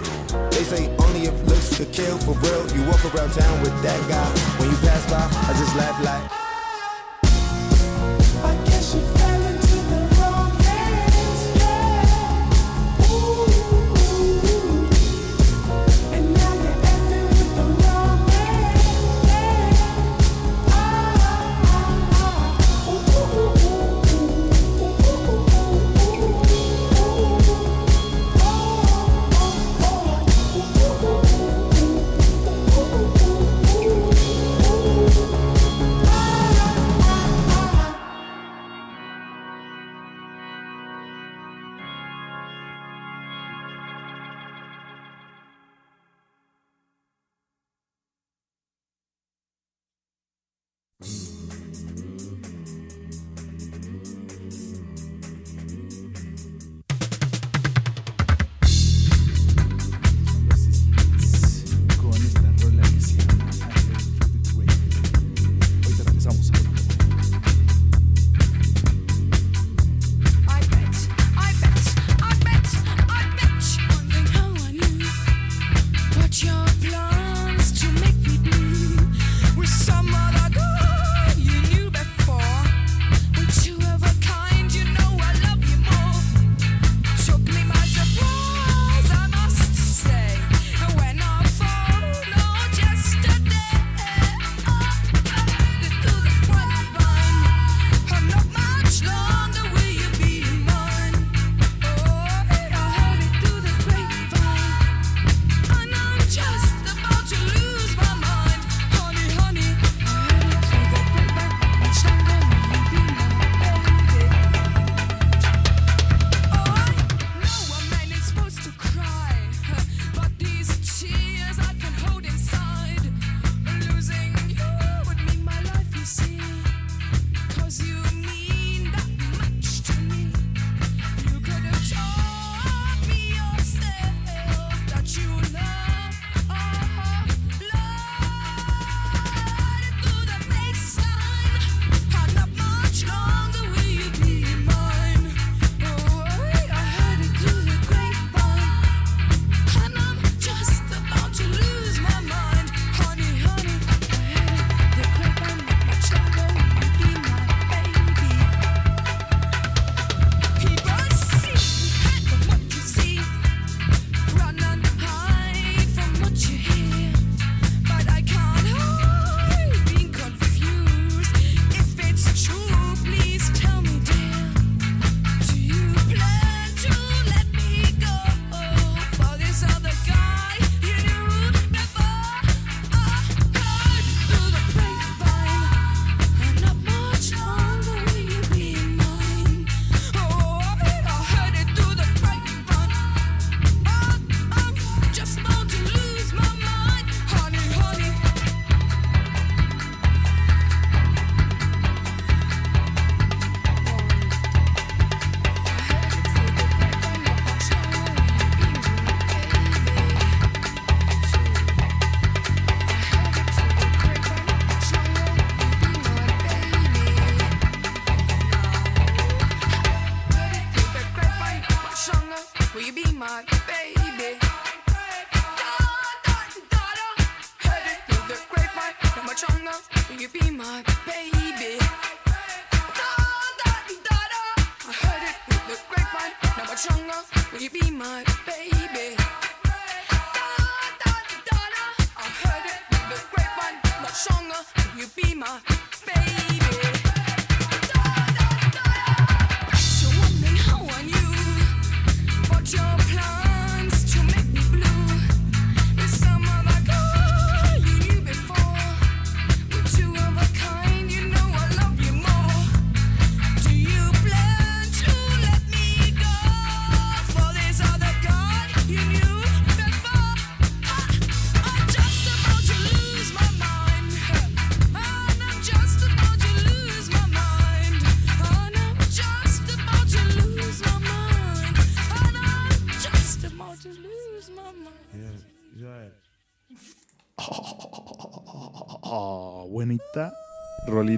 [0.54, 2.62] They say only if looks could kill for real.
[2.70, 4.30] You walk around town with that guy.
[4.62, 6.45] When you pass by, I just laugh like.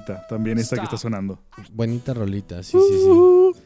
[0.09, 0.27] Rolita.
[0.29, 1.39] También esta que está sonando.
[1.73, 3.61] Bonita rolita, sí, sí, sí.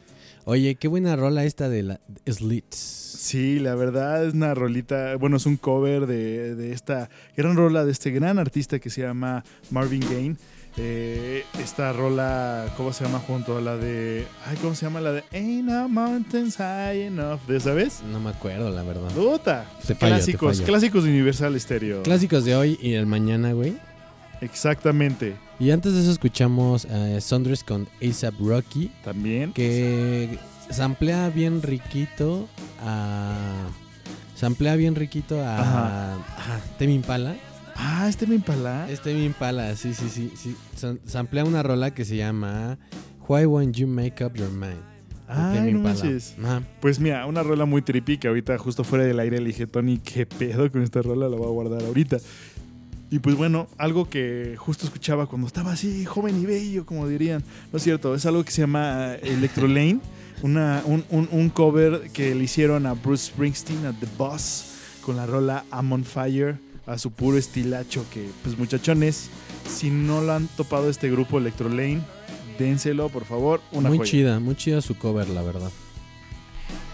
[0.45, 2.75] Oye, qué buena rola esta de la Slits.
[2.75, 7.85] Sí, la verdad es una rolita, bueno, es un cover de, de esta gran rola
[7.85, 10.35] de este gran artista que se llama Marvin Gaye.
[10.75, 14.25] Eh, esta rola, ¿cómo se llama junto a la de...
[14.47, 17.39] Ay, ¿cómo se llama la de Ain't no mountains high enough?
[17.47, 18.01] ¿De esa vez?
[18.11, 19.09] No me acuerdo, la verdad.
[19.87, 22.01] Te Clásicos, clásicos de Universal Stereo.
[22.01, 23.77] Clásicos de hoy y el mañana, güey.
[24.41, 25.35] Exactamente.
[25.63, 29.53] Y antes de eso escuchamos a Saunders con ASAP Rocky, También.
[29.53, 30.37] que
[30.69, 32.49] samplea bien riquito
[32.81, 33.69] a...
[34.35, 35.59] Samplea bien riquito a...
[35.61, 36.13] Ajá.
[36.15, 37.37] a Tame Impala.
[37.77, 38.89] Ah, este me impala.
[38.91, 40.33] Es Tame Impala, sí, sí, sí.
[40.35, 40.53] sí.
[40.75, 42.77] Sam- Samplea una rola que se llama
[43.29, 44.81] Why Won't You Make Up Your Mind.
[45.29, 46.35] Ay, no manches.
[46.43, 46.61] Ajá.
[46.81, 49.97] Pues mira, una rola muy trippy que ahorita justo fuera del aire le dije, Tony,
[49.97, 51.29] ¿qué pedo con esta rola?
[51.29, 52.17] La voy a guardar ahorita.
[53.13, 57.43] Y pues bueno, algo que justo escuchaba cuando estaba así, joven y bello, como dirían.
[57.71, 59.99] No es cierto, es algo que se llama Electro Lane.
[60.41, 64.65] Una, un, un- un cover que le hicieron a Bruce Springsteen, a The Boss,
[65.05, 66.57] con la rola I'm on Fire,
[66.87, 68.03] a su puro estilacho.
[68.11, 69.29] Que, pues muchachones,
[69.69, 72.01] si no lo han topado este grupo Electro Lane,
[72.57, 73.61] dénselo, por favor.
[73.73, 74.09] Una muy joya.
[74.09, 75.69] chida, muy chida su cover, la verdad.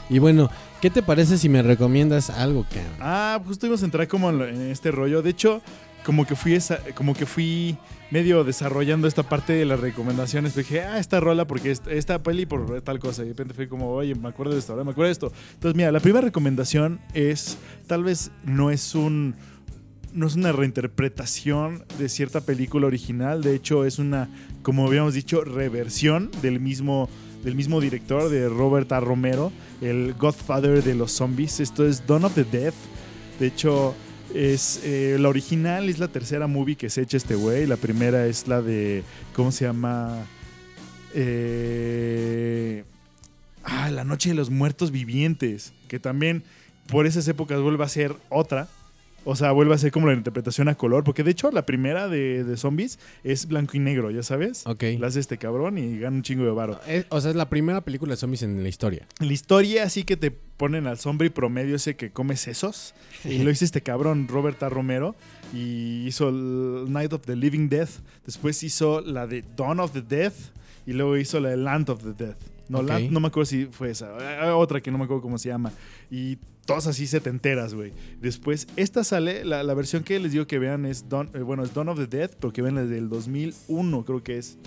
[0.09, 0.49] Y bueno,
[0.81, 2.93] ¿qué te parece si me recomiendas algo, cabrón?
[2.99, 5.21] Ah, justo íbamos a entrar como en este rollo.
[5.21, 5.61] De hecho,
[6.05, 7.77] como que fui esa- como que fui
[8.11, 10.55] medio desarrollando esta parte de las recomendaciones.
[10.55, 13.21] Dije, ah, esta rola porque est- esta peli por tal cosa.
[13.21, 15.31] Y de repente fui como, oye, me acuerdo de esto, ahora me acuerdo de esto.
[15.53, 19.35] Entonces, mira, la primera recomendación es, tal vez no es un
[20.11, 24.27] no es una reinterpretación de cierta película original, de hecho es una,
[24.63, 27.07] como habíamos dicho, reversión del mismo,
[27.43, 28.99] del mismo director, de Robert A.
[29.01, 31.59] Romero, el Godfather de los zombies.
[31.59, 32.73] Esto es Dawn of the Dead.
[33.39, 33.93] De hecho,
[34.33, 37.65] es eh, la original es la tercera movie que se echa este güey.
[37.65, 39.03] La primera es la de,
[39.33, 40.25] ¿cómo se llama?
[41.13, 42.83] Eh,
[43.63, 46.43] ah, La Noche de los Muertos Vivientes, que también
[46.87, 48.67] por esas épocas vuelve a ser otra.
[49.25, 51.03] O sea, vuelve a ser como la interpretación a color.
[51.03, 54.65] Porque de hecho, la primera de, de zombies es blanco y negro, ¿ya sabes?
[54.65, 54.83] Ok.
[54.99, 56.79] La hace este cabrón y gana un chingo de varo.
[56.87, 59.05] Es- o sea, es la primera película de zombies en la historia.
[59.19, 62.93] La historia así que te ponen al zombie promedio ese que come sesos.
[63.25, 64.69] Y lo hizo este cabrón, Robert A.
[64.69, 65.15] Romero.
[65.53, 67.89] Y hizo el Night of the Living Death.
[68.25, 70.35] Después hizo la de Dawn of the Death.
[70.85, 72.37] Y luego hizo la de Land of the Death.
[72.69, 72.81] No.
[72.83, 74.47] Land- no me acuerdo si fue esa.
[74.47, 75.71] Eh, Otra que no me acuerdo cómo se llama.
[76.11, 77.91] Y todas así se te enteras, güey.
[78.21, 81.63] Después, esta sale, la, la versión que les digo que vean es Dawn, eh, bueno,
[81.63, 84.57] es Dawn of the Death, pero que vean la del 2001, creo que es.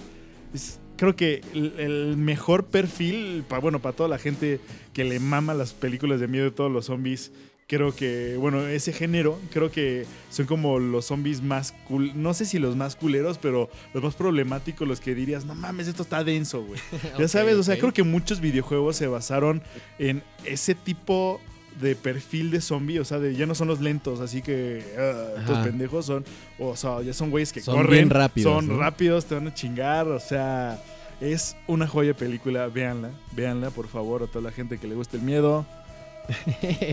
[0.52, 4.60] Es- creo que el, el mejor perfil, bueno, para toda la gente
[4.92, 7.32] que le mama las películas de miedo de todos los zombies,
[7.72, 12.44] creo que, bueno, ese género, creo que son como los zombies más cool, no sé
[12.44, 16.22] si los más culeros, pero los más problemáticos, los que dirías, no mames, esto está
[16.22, 16.78] denso, güey.
[17.18, 19.62] Ya sabes, o sea, creo que muchos videojuegos se basaron
[19.98, 21.40] en ese tipo
[21.80, 25.56] de perfil de zombie, o sea, de ya no son los lentos, así que estos
[25.56, 25.64] Ajá.
[25.64, 26.26] pendejos son,
[26.58, 28.76] o sea, ya son güeyes que Son corren, bien rápidos, son ¿no?
[28.76, 30.78] rápidos, te van a chingar, o sea,
[31.22, 35.16] es una joya película, véanla, véanla, por favor, a toda la gente que le guste
[35.16, 35.64] el miedo.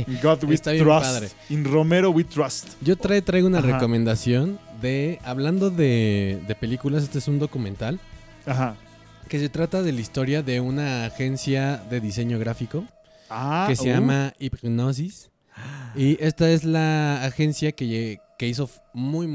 [0.08, 1.02] In God we Está bien trust.
[1.06, 1.30] padre.
[1.50, 2.70] In Romero we trust.
[2.82, 3.68] Yo trae, traigo una Ajá.
[3.74, 8.00] recomendación de, hablando de, de películas, este es un documental
[8.46, 8.76] Ajá.
[9.28, 12.86] que se trata de la historia de una agencia de diseño gráfico
[13.30, 15.30] Ah, que se uh, llama Hypnosis.
[15.96, 19.28] Y esta es la agencia que, que hizo f- muy,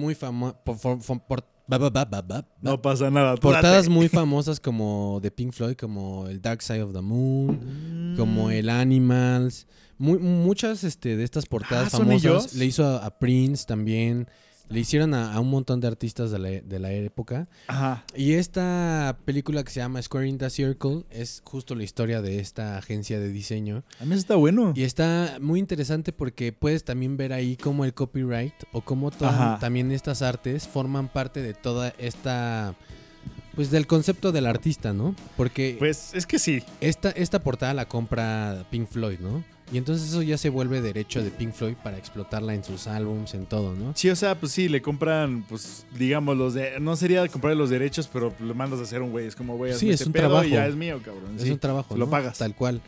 [2.61, 3.37] No pasa nada.
[3.37, 3.91] Portadas date.
[3.91, 8.17] muy famosas como de Pink Floyd, como el Dark Side of the Moon, Mm.
[8.17, 9.67] como el Animals.
[9.97, 12.55] Muy, muchas este, de estas portadas Ah, ¿son famosas.
[12.55, 14.29] Le hizo a, a Prince también.
[14.69, 17.49] Le hicieron a, a un montón de artistas de la, de la época.
[17.67, 18.05] Ajá.
[18.17, 22.41] Y esta película que se llama Square in the Circle es justo la historia de
[22.41, 23.85] esta agencia de diseño.
[24.01, 24.73] A mí está bueno.
[24.75, 29.93] Y está muy interesante porque puedes también ver ahí cómo el copyright o cómo también
[29.93, 32.75] estas artes forman parte de toda esta...
[33.55, 35.15] Pues del concepto del artista, ¿no?
[35.37, 36.63] Porque Pues es que sí.
[36.81, 39.45] esta, esta portada la compra Pink Floyd, ¿no?
[39.75, 43.35] Y entonces eso ya se vuelve derecho de Pink Floyd para explotarla en sus álbums,
[43.35, 43.93] en todo, ¿no?
[43.97, 46.79] Sí, o sea, pues sí, le compran, pues, digamos, los de.
[46.79, 49.27] No sería comprar los derechos, pero le mandas a hacer un güey.
[49.27, 50.45] Es como, güey, Sí, es este un pedo trabajo.
[50.47, 51.35] y ya es mío, cabrón.
[51.37, 52.11] Es Sí, un trabajo, Lo ¿no?
[52.13, 52.39] pagas.
[52.39, 52.81] Tal cual.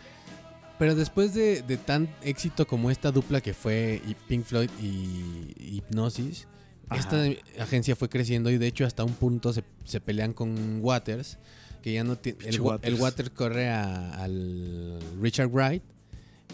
[0.79, 6.47] Pero después de, de tan éxito como esta dupla que fue Pink Floyd y Hipnosis,
[6.89, 7.01] Ajá.
[7.01, 11.39] esta agencia fue creciendo y de hecho hasta un punto se, se pelean con Waters,
[11.83, 12.39] que ya no tiene...
[12.45, 13.31] El, Waters.
[13.31, 15.83] corre a- al Richard Wright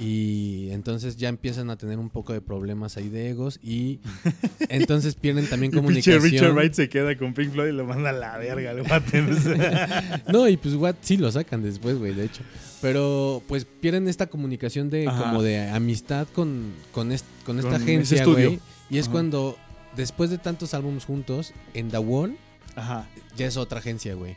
[0.02, 4.00] Y entonces ya empiezan a tener un poco de problemas ahí de egos y
[4.68, 6.22] entonces pierden también comunicación.
[6.22, 8.82] Richard Wright se queda con Pink Floyd y lo manda a la verga, al.
[10.32, 12.42] No, y pues what sí lo sacan después, güey, de hecho.
[12.80, 15.22] Pero pues pierden esta comunicación de Ajá.
[15.22, 18.58] como de amistad con, con, est- con esta Con agencia, güey.
[18.90, 19.12] Y es Ajá.
[19.12, 19.56] cuando,
[19.96, 22.36] después de tantos álbumes juntos, en The Wall
[22.74, 23.08] Ajá.
[23.36, 24.36] ya es otra agencia, güey.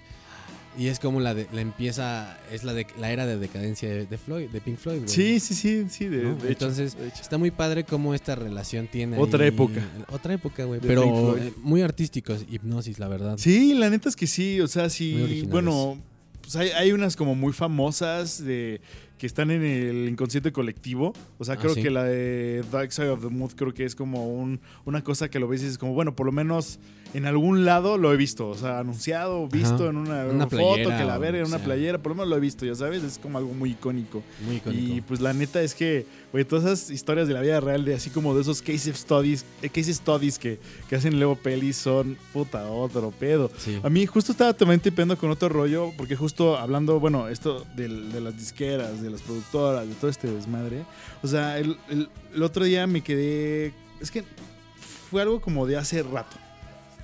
[0.78, 4.18] Y es como la de, la empieza, es la de la era de decadencia de,
[4.18, 5.10] Floyd, de Pink Floyd, güey.
[5.10, 6.30] Sí, sí, sí, sí, de, ¿no?
[6.32, 7.22] de hecho, Entonces, de hecho.
[7.22, 9.18] está muy padre cómo esta relación tiene.
[9.18, 9.82] Otra ahí- época.
[10.12, 10.82] Otra época, güey.
[10.82, 13.36] Pero eh, muy artísticos, hipnosis, la verdad.
[13.38, 15.98] Sí, la neta es que sí, o sea, sí, bueno,
[16.42, 18.82] pues hay, hay unas como muy famosas de
[19.18, 21.82] que están en el inconsciente colectivo, o sea, Ah, creo sí.
[21.82, 25.30] que la de Dark Side of the Moon creo que es como un, una cosa
[25.30, 26.80] que lo ves y es como, bueno, por lo menos
[27.14, 29.90] en algún lado lo he visto, o sea, anunciado, visto Ajá.
[29.90, 31.66] en una, Una foto, playera que la o verga, en una sea.
[31.66, 34.22] playera, por lo menos lo he visto, ya sabes, es como algo muy icónico.
[34.46, 34.94] Muy icónico.
[34.96, 37.94] Y pues la neta es que, güey, todas esas historias de la vida real, de
[37.94, 40.60] así como de esos case studies, eh, case studies que,
[40.90, 43.50] que hacen luego pelis son puta otro pedo.
[43.60, 43.80] Sí.
[43.82, 47.88] A mí justo estaba también tipeando con otro rollo, porque justo hablando, bueno, esto de,
[47.88, 50.84] las disqueras, de las productoras, de todo este desmadre.
[51.24, 53.74] O sea, el, el- el otro día me quedé.
[54.02, 54.24] Es que
[55.10, 56.36] fue algo como de hace rato.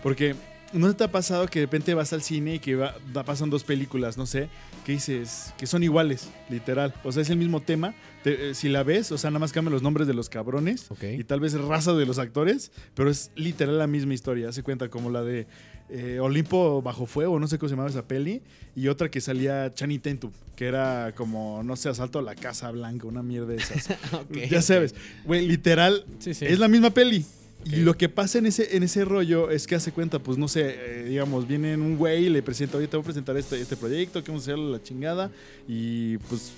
[0.03, 0.35] Porque
[0.73, 2.95] ¿no te ha pasado que de repente vas al cine y que va,
[3.25, 4.47] pasan dos películas, no sé,
[4.85, 6.93] que dices que son iguales, literal?
[7.03, 7.93] O sea, es el mismo tema.
[8.23, 10.87] Te- eh, si la ves, o sea, nada más cambian los nombres de los cabrones
[11.19, 14.49] y tal vez raza de los actores, pero es literal la misma historia.
[14.49, 15.45] Hace cuenta como la de
[15.91, 18.41] eh, Olimpo bajo fuego, no sé cómo se llamaba esa peli,
[18.75, 22.71] y otra que salía Chani Tentu, que era como, no sé, asalto a la Casa
[22.71, 23.89] Blanca, una mierda de esas.
[24.49, 26.45] Ya sabes, güey, literal, Sí, sí.
[26.45, 27.25] es la misma peli.
[27.63, 30.47] Y lo que pasa en ese, en ese rollo es que hace cuenta, pues no
[30.47, 33.61] sé, eh, digamos, viene un güey y le presenta, oye, te voy a presentar este,
[33.61, 35.29] este proyecto, que vamos a hacerlo la chingada,
[35.67, 36.53] y pues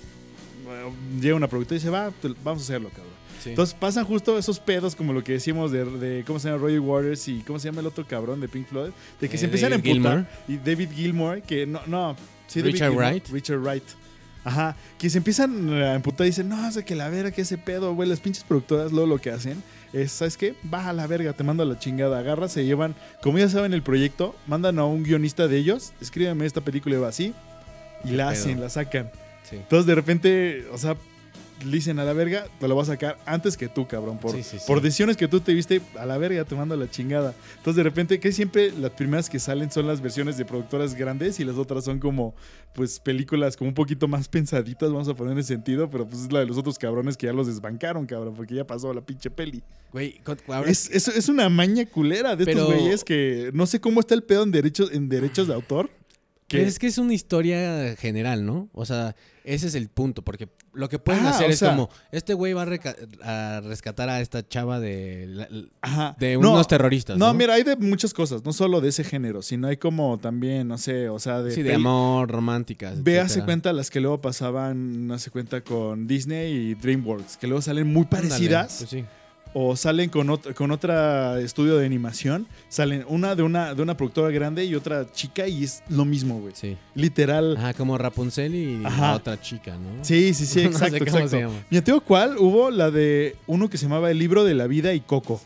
[0.64, 2.10] bueno, llega una productora y dice, va,
[2.42, 3.12] vamos a hacerlo, cabrón.
[3.44, 3.50] Sí.
[3.50, 6.60] Entonces pasan justo esos pedos como lo que decimos de, de ¿cómo se llama?
[6.62, 8.90] Roy Waters y ¿cómo se llama el otro cabrón de Pink Floyd?
[9.20, 10.26] De que Eh, se empiezan a emputar.
[10.48, 12.16] Y David Gilmore, que no, no,
[12.46, 13.28] sí, David Richard Wright.
[13.28, 13.84] Richard Wright.
[14.46, 17.56] Ajá, que se empiezan a emputar y dicen, no, sé que la verga, que ese
[17.56, 19.62] pedo, güey, las pinches productoras luego lo que hacen
[19.94, 20.54] es, ¿sabes qué?
[20.64, 23.82] Baja la verga, te mando a la chingada, agarra, se llevan, como ya saben el
[23.82, 27.32] proyecto, mandan a un guionista de ellos, escríbeme esta película y va así,
[28.04, 28.32] y la pedo.
[28.32, 29.10] hacen, la sacan.
[29.48, 29.56] Sí.
[29.56, 30.96] Entonces de repente, o sea,
[31.64, 34.18] dicen a la verga, te lo voy a sacar antes que tú, cabrón.
[34.18, 34.64] Por, Sí, sí, sí.
[34.66, 37.34] por decisiones que tú te viste, a la verga te mando la chingada.
[37.56, 41.40] Entonces de repente, que siempre las primeras que salen son las versiones de productoras grandes
[41.40, 42.34] y las otras son como,
[42.74, 46.22] pues, películas como un poquito más pensaditas, vamos a poner en ese sentido, pero pues
[46.22, 49.00] es la de los otros cabrones que ya los desbancaron, cabrón, porque ya pasó la
[49.00, 49.62] pinche peli.
[49.92, 50.20] Güey,
[50.66, 54.22] Es, es, es una maña culera de estos güeyes que no sé cómo está el
[54.24, 55.88] pedo en derechos, en derechos de autor.
[56.46, 58.68] Que Pero es que es una historia general, ¿no?
[58.74, 61.88] O sea, ese es el punto, porque lo que pueden Ah, hacer es sea- como,
[62.12, 62.66] este güey va
[63.22, 65.48] a, rescatar a esta chava de, la-
[65.80, 66.14] Ajá.
[66.18, 67.16] de No, unos terroristas.
[67.16, 70.18] No, No, mira, hay de muchas cosas, no solo de ese género, sino hay como
[70.18, 71.50] también, no sé, o sea, de...
[71.50, 72.98] Sí, de amor, románticas.
[72.98, 73.44] Etcétera.
[73.46, 78.02] cuenta las que luego pasaban, hace cuenta con Disney y DreamWorks, que luego salen muy
[78.04, 79.04] Ándale, parecidas pues sí.
[79.54, 83.96] O salen con otro, con otra estudio de animación, salen una de una de una
[83.96, 86.52] productora grande y otra chica y es lo mismo, güey.
[86.54, 86.76] Sí.
[86.94, 87.56] Literal.
[87.56, 90.04] Ajá, como Rapunzel y la otra chica, ¿no?
[90.04, 91.28] Sí, sí, sí, No sé exacto, cómo exacto.
[91.28, 91.54] se llama.
[91.70, 94.66] Mira, te digo cuál, hubo la de uno que se llamaba El libro de la
[94.66, 95.40] vida y Coco.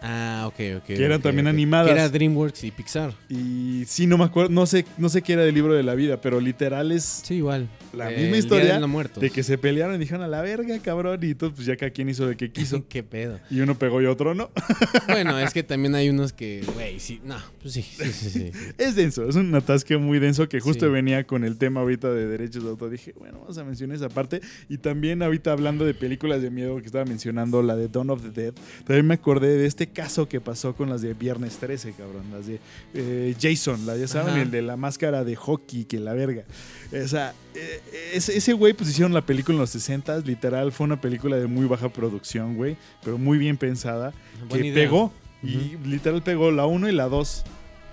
[0.00, 0.84] Ah, ok, ok.
[0.84, 1.86] Que eran también animadas.
[1.88, 3.14] Que era DreamWorks y Pixar.
[3.28, 5.94] Y sí, no me acuerdo, no sé, no sé qué era el libro de la
[5.96, 7.68] vida, pero literal es Sí, igual.
[7.92, 11.30] la Eh, misma historia de que se pelearon y dijeron a la verga, cabrón, y
[11.32, 12.84] entonces pues ya cada quien hizo de que quiso.
[12.88, 13.40] Qué pedo.
[13.50, 14.50] y uno pegó y otro no.
[15.08, 18.52] Bueno, es que también hay unos que, güey, sí, no, pues sí, sí, sí, sí.
[18.78, 20.92] Es denso, es un atasque muy denso que justo Sí.
[20.92, 22.90] venía con el tema ahorita de derechos de autor.
[22.90, 24.40] Dije, bueno, vamos a mencionar esa parte.
[24.68, 28.22] Y también ahorita hablando de películas de miedo que estaba mencionando, la de Dawn of
[28.22, 28.54] the Dead,
[28.86, 32.24] también me acordé de este caso que pasó con las de Viernes 13, cabrón.
[32.32, 32.60] Las de
[32.94, 34.42] eh, Jason, la, ya saben, Ajá.
[34.42, 36.44] el de la máscara de hockey, que la verga.
[36.92, 37.80] O sea, eh,
[38.14, 41.66] ese, güey pues hicieron la película en los 60 literal, fue una película de muy
[41.66, 44.12] baja producción, güey, pero muy bien pensada,
[44.48, 44.84] Buena que idea.
[44.84, 45.12] pegó,
[45.42, 47.44] y literal pegó la 1 y la 2.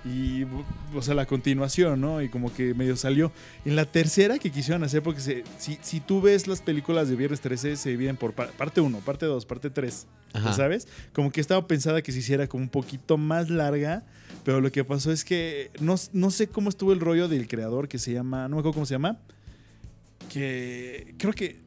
[0.06, 0.44] Y,
[0.94, 2.22] o sea, la continuación, ¿no?
[2.22, 3.32] Y como que medio salió.
[3.64, 7.16] En la tercera que quisieron hacer, porque se- si, si tú ves las películas de
[7.16, 10.06] Viernes 13, se dividen por par- parte 1, parte 2, parte 3.
[10.34, 10.52] Ajá.
[10.52, 10.86] ¿Sabes?
[11.12, 14.04] Como que estaba pensada que se hiciera como un poquito más larga,
[14.44, 17.88] pero lo que pasó es que no, no sé cómo estuvo el rollo del creador
[17.88, 19.18] que se llama, no me acuerdo cómo se llama,
[20.32, 21.60] que creo que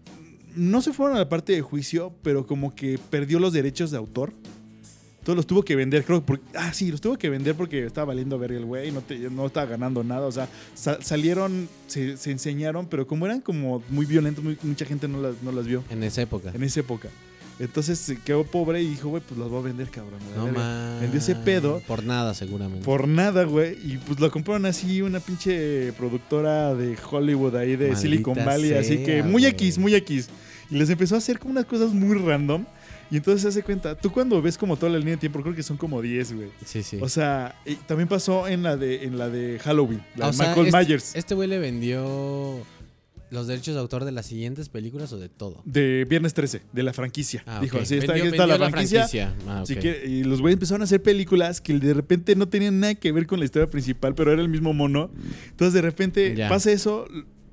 [0.55, 3.97] no se fueron a la parte de juicio, pero como que perdió los derechos de
[3.97, 4.33] autor.
[5.29, 8.05] Entonces los tuvo que vender, creo, porque, ah, sí, los tuvo que vender porque estaba
[8.05, 12.17] valiendo ver el güey, no, te- no estaba ganando nada, o sea, sa- salieron, se,
[12.17, 15.67] se enseñaron, pero como eran como muy violentos, muy- mucha gente no las, no las
[15.67, 16.51] vio En esa época.
[16.53, 17.09] en esa época.
[17.59, 20.19] Entonces se quedó pobre y dijo, güey, pues las voy a vender, cabrón.
[20.35, 20.59] No verga".
[20.59, 21.01] más.
[21.01, 22.85] Vendió ese pedo Por nada, seguramente.
[22.85, 23.73] por nada, güey.
[23.83, 28.73] Y pues lo compraron así una pinche productora de Hollywood ahí de Maldita Silicon Valley.
[28.75, 29.45] así que muy.
[29.45, 30.29] X, muy X.
[30.71, 32.63] Y les empezó a hacer como unas cosas muy random.
[33.11, 35.55] Y entonces se hace cuenta, tú cuando ves como toda la línea de tiempo, creo
[35.55, 36.49] que son como 10, güey.
[36.65, 36.97] Sí, sí.
[37.01, 40.37] O sea, y también pasó en la de, en la de Halloween, la Ah, de
[40.37, 41.15] sea, Michael este, Myers.
[41.15, 42.63] Este güey le vendió
[43.31, 45.61] los derechos de autor de las siguientes películas o de todo.
[45.65, 47.43] De Viernes 13, de la franquicia.
[47.45, 47.83] Ah, Dijo, ok.
[47.83, 49.35] así está, Vendió- aquí está la franquicia.
[49.47, 49.79] Ah, Si ok.
[49.79, 53.11] quiere- y los güeyes empezaron a hacer películas que de repente no tenían nada que
[53.11, 55.11] ver con la historia principal, pero era el mismo mono.
[55.49, 56.49] Entonces de repente Ya.
[56.49, 57.07] pasa eso.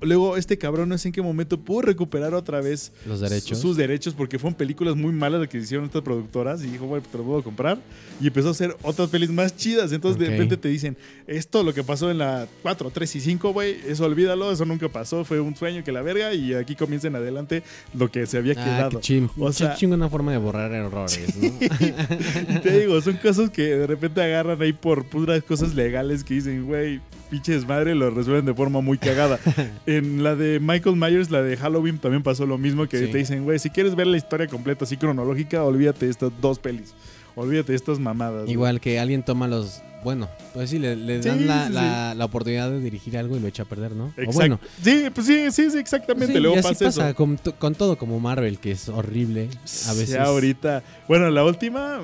[0.06, 3.58] Luego este cabrón no sé en qué momento pudo recuperar otra vez Los derechos.
[3.58, 7.04] sus derechos porque fueron películas muy malas las que hicieron estas productoras y dijo, bueno,
[7.10, 7.78] te lo puedo comprar.
[8.20, 9.92] Y empezó a hacer otras pelis más chidas.
[9.92, 10.96] Entonces de repente te dicen,
[11.26, 14.88] esto lo que pasó en la 4, 3 y 5, güey, eso olvídalo, eso nunca
[14.88, 17.62] pasó, fue un sueño que la verga y aquí comienza en adelante
[17.94, 19.00] lo que se había Ah, quedado.
[19.00, 19.26] qué.
[19.38, 21.42] O sea- una forma de borrar errores, ¿no?
[22.56, 26.34] Y te digo, son cosas que de repente agarran ahí por puras cosas legales que
[26.34, 29.38] dicen, güey, pinches madre, lo resuelven de forma muy cagada.
[29.86, 33.12] en la de Michael Myers, la de Halloween, también pasó lo mismo, que Sí.
[33.12, 36.58] te dicen, güey, si quieres ver la historia completa, así cronológica, olvídate de estas dos
[36.58, 36.94] pelis.
[37.34, 38.48] Olvídate de estas mamadas.
[38.48, 39.82] Igual que alguien toma los.
[40.02, 43.36] Bueno, pues sí, le, le Sí, dan la, sí, la- la oportunidad de dirigir algo
[43.36, 44.14] y lo echa a perder, ¿no?
[44.26, 46.38] O bueno, sí, pues sí, sí, sí, exactamente.
[46.40, 47.16] Luego y así pasa, pasa eso.
[47.16, 49.48] con, con todo, como Marvel, que es horrible
[49.86, 50.10] a veces.
[50.10, 50.82] Ya ahorita.
[51.08, 52.00] Bueno, la última.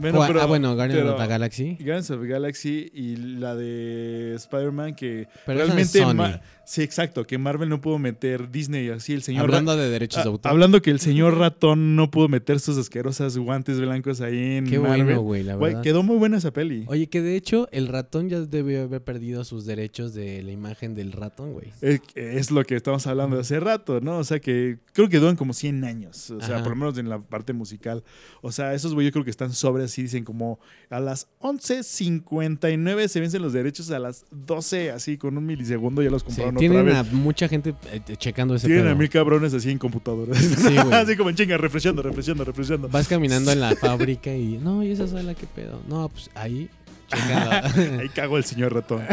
[0.00, 1.76] Bueno, pero, ah, bueno, Guardians of the Galaxy.
[1.76, 6.40] Guardians of the Galaxy y la de Spider-Man que Pero realmente es Sony.
[6.70, 10.30] Sí exacto que Marvel no pudo meter Disney así el señor Hablando de derechos de
[10.30, 10.52] autor.
[10.52, 14.78] hablando que el señor ratón no pudo meter sus asquerosas guantes blancos ahí en Qué
[14.78, 15.04] Marvel.
[15.04, 15.82] bueno, güey, la Güey, verdad.
[15.82, 19.42] quedó muy buena esa peli Oye, que de hecho el ratón ya debió haber perdido
[19.42, 21.72] sus derechos de la imagen del ratón, güey.
[21.80, 24.18] es, es lo que estamos hablando de hace rato, ¿no?
[24.18, 26.62] O sea que creo que duran como 100 años, o sea, Ajá.
[26.62, 28.04] por lo menos en la parte musical.
[28.42, 33.08] O sea, esos güey yo creo que están sobre así, dicen como a las 11.59
[33.08, 36.88] se vencen los derechos, a las 12 así con un milisegundo ya los compraron tienen
[36.94, 38.92] a mucha gente eh, checando ese Tienen pedo.
[38.94, 40.38] a mil cabrones así en computadoras.
[40.38, 42.88] Sí, así como en chinga, refrescando, refrescando, refrescando.
[42.88, 45.80] Vas caminando en la fábrica y no, ¿y esa sala qué pedo?
[45.88, 46.68] No, pues ahí.
[48.00, 49.02] Ahí cago el señor ratón.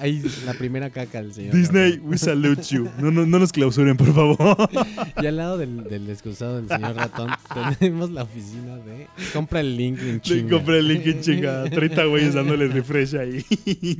[0.00, 1.54] ahí la primera caca del señor.
[1.54, 2.08] Disney, ratón.
[2.08, 2.88] we salute you.
[2.98, 4.70] No, no, no nos clausuren, por favor.
[5.20, 7.30] Y al lado del, del excusado del señor ratón
[7.78, 10.56] tenemos la oficina de compra el link en chinga.
[10.56, 11.64] compré el link en chinga.
[11.64, 13.44] 30 güeyes dándoles refresh ahí.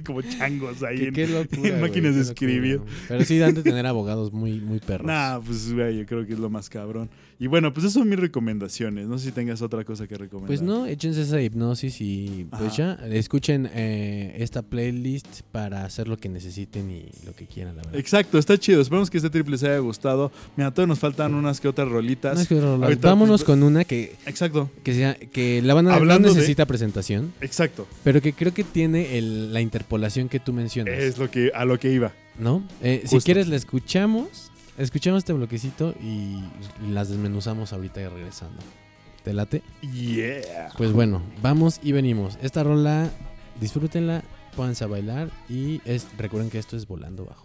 [0.04, 0.98] Como changos ahí.
[0.98, 2.80] Qué, en, qué locura, en güey, máquinas de escribir.
[3.06, 5.06] Pero sí dan de tener abogados muy, muy perros.
[5.06, 7.10] Nah, pues güey, yo creo que es lo más cabrón.
[7.40, 9.06] Y bueno, pues esas son mis recomendaciones.
[9.06, 10.48] No sé si tengas otra cosa que recomendar.
[10.48, 16.16] Pues no, échense esa hipnosis y pues ya, escuchen eh, esta playlist para hacer lo
[16.16, 18.00] que necesiten y lo que quieran, la verdad.
[18.00, 18.80] Exacto, está chido.
[18.80, 20.32] Esperemos que este triple les haya gustado.
[20.56, 22.50] Mira, todavía nos faltan unas que otras rolitas.
[22.50, 26.66] Ahorita, Vámonos pues, con una que, Exacto, que, sea, que la banda no de- necesita
[26.66, 27.86] presentación, exacto.
[28.02, 30.94] pero que creo que tiene el- la interpolación que tú mencionas.
[30.98, 32.12] Es lo que, a lo que iba.
[32.38, 32.62] ¿No?
[32.82, 34.47] Eh, si quieres, la escuchamos.
[34.78, 36.38] Escuchamos este bloquecito y
[36.88, 38.62] las desmenuzamos ahorita y regresando.
[39.24, 39.62] ¿Te late?
[39.82, 40.70] Yeah.
[40.78, 42.38] Pues bueno, vamos y venimos.
[42.42, 43.10] Esta rola,
[43.60, 44.22] disfrútenla,
[44.54, 47.44] pónganse a bailar y es, recuerden que esto es volando bajo.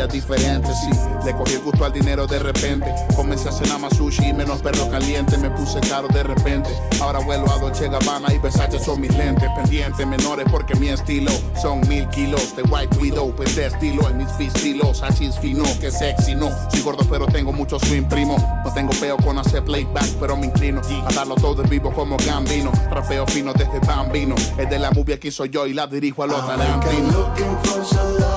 [0.00, 0.90] Sabía que sería diferente, sí.
[1.24, 2.86] Le cogí el gusto al dinero de repente.
[3.14, 5.36] Comencé a cenar más sushi y menos perro caliente.
[5.36, 6.70] Me puse caro de repente.
[7.00, 10.88] Ahora vuelo a Dolce Gabbana y Versace son mi mis lentes pendientes menores porque mi
[10.88, 15.64] estilo son mil kilos de white widow, pues de estilo en mis pistilos, hachis fino,
[15.80, 16.50] que sexy no.
[16.70, 18.36] Soy gordo pero tengo mucho swing primo.
[18.64, 22.16] No tengo peo con hacer playback, pero me inclino a darlo todo en vivo como
[22.18, 22.70] Gambino.
[22.90, 24.34] Rapeo fino desde bambino.
[24.56, 28.29] Es de la movie aquí soy yo y la dirijo a los tarantinos.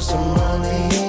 [0.00, 1.07] some money.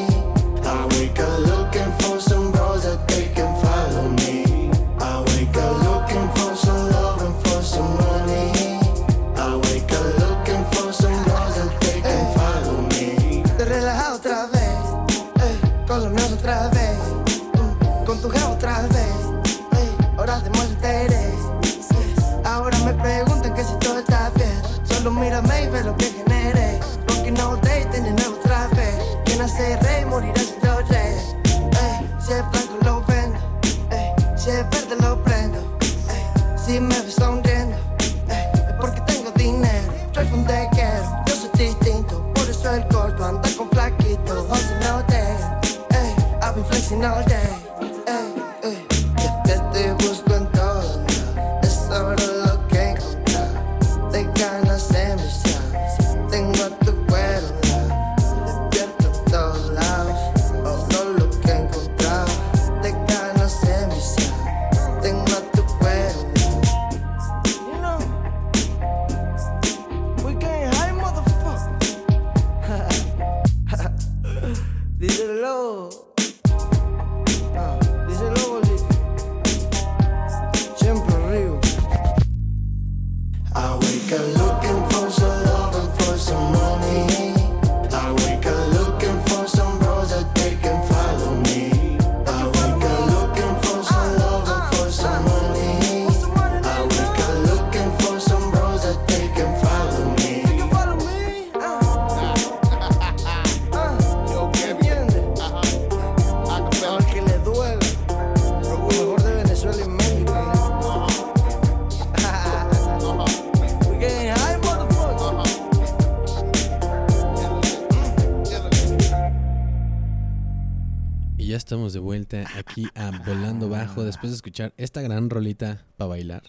[124.40, 126.44] Escuchar esta gran rolita para bailar.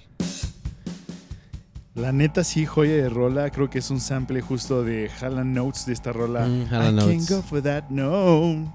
[1.97, 3.51] La neta sí, joya de rola.
[3.51, 6.47] Creo que es un sample justo de Hallan Notes de esta rola.
[6.47, 8.72] Mm, I can't go for that, no.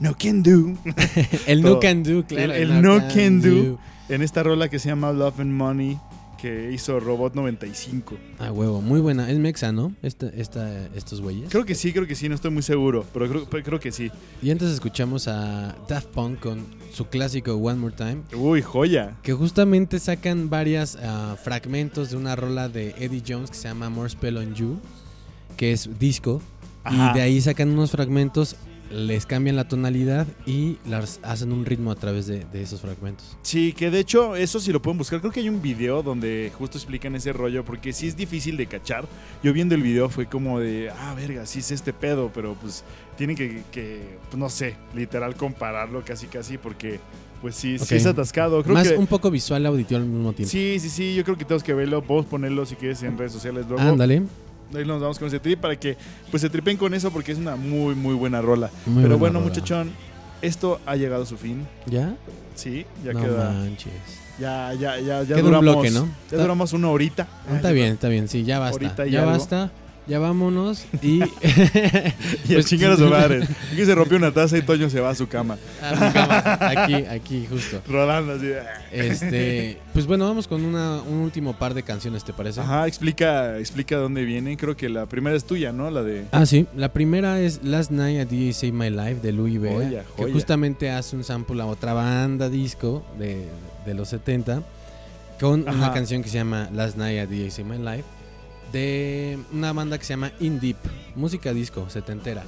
[0.00, 0.76] No can do.
[1.46, 2.52] El no can do, claro.
[2.52, 3.78] El, el no, can, do.
[4.08, 5.98] En esta rola que se llama Love and Money
[6.36, 8.16] que hizo Robot 95.
[8.38, 9.30] Ah, huevo, muy buena.
[9.30, 9.92] Es mexa, ¿no?
[10.02, 11.48] Esta, esta, estos güeyes.
[11.50, 13.92] Creo que sí, creo que sí, no estoy muy seguro, pero creo, pero creo que
[13.92, 14.10] sí.
[14.42, 18.22] Y antes escuchamos a Daft Punk con su clásico One More Time.
[18.34, 19.16] Uy, joya.
[19.22, 23.90] Que justamente sacan varias ah, fragmentos de una rola de Eddie Jones que se llama
[23.90, 24.78] More Spell on You,
[25.56, 26.40] que es disco.
[26.84, 27.10] Ajá.
[27.10, 28.56] Y de ahí sacan unos fragmentos,
[28.90, 33.36] les cambian la tonalidad y las hacen un ritmo a través de, de esos fragmentos.
[33.42, 35.20] Sí, que de hecho, eso sí lo pueden buscar.
[35.20, 38.66] Creo que hay un video donde justo explican ese rollo, porque sí es difícil de
[38.66, 39.06] cachar.
[39.42, 42.84] Yo viendo el video fue como de, ah, verga, sí es este pedo, pero pues
[43.16, 47.00] tienen que, que, pues, no sé, literal compararlo casi casi, porque
[47.40, 48.62] pues sí, sí es atascado.
[48.62, 50.50] Creo Más que, un poco visual auditivo al mismo tiempo.
[50.50, 52.02] Sí, sí, sí, yo creo que tenemos que verlo.
[52.02, 53.82] Podemos ponerlo si quieres en redes sociales luego.
[53.82, 54.22] Ándale.
[54.74, 55.96] Ahí nos vamos con ese trip para que
[56.30, 58.70] pues se tripen con eso porque es una muy, muy buena rola.
[58.86, 59.48] Muy Pero buena bueno, rola.
[59.50, 59.90] muchachón,
[60.42, 61.66] esto ha llegado a su fin.
[61.86, 62.14] ¿Ya?
[62.54, 63.50] Sí, ya no queda.
[63.50, 63.92] manches.
[64.38, 65.74] Ya, ya, ya, ya Queda un duramos.
[65.74, 66.08] bloque, ¿no?
[66.30, 67.26] Ya duramos una horita.
[67.54, 69.06] Está bien, está bien, sí, ya basta.
[69.06, 69.32] Y ya algo.
[69.32, 69.70] basta,
[70.06, 71.20] ya vámonos y...
[72.48, 73.42] Y Pues- chingar a su madre.
[73.72, 75.58] Aquí se rompió una taza y Toño se va a su cama.
[75.82, 76.58] A mi cama.
[76.60, 77.80] Aquí, aquí, justo.
[77.88, 78.50] Rodando así.
[78.92, 82.60] Este, pues bueno, vamos con una, un último par de canciones, ¿te parece?
[82.60, 84.56] Ajá, explica, explica dónde viene.
[84.56, 85.90] Creo que la primera es tuya, ¿no?
[85.90, 86.24] La de.
[86.32, 86.66] Ah, sí.
[86.76, 90.32] La primera es Last Night at DJ Save My Life de Louis Vega, Joya, que
[90.32, 93.46] justamente hace un sample a otra banda disco de,
[93.84, 94.62] de los 70
[95.40, 98.04] con una canción que se llama Last Night at DJ Save My Life
[98.72, 100.76] de una banda que se llama In Deep,
[101.14, 102.44] música disco setentera.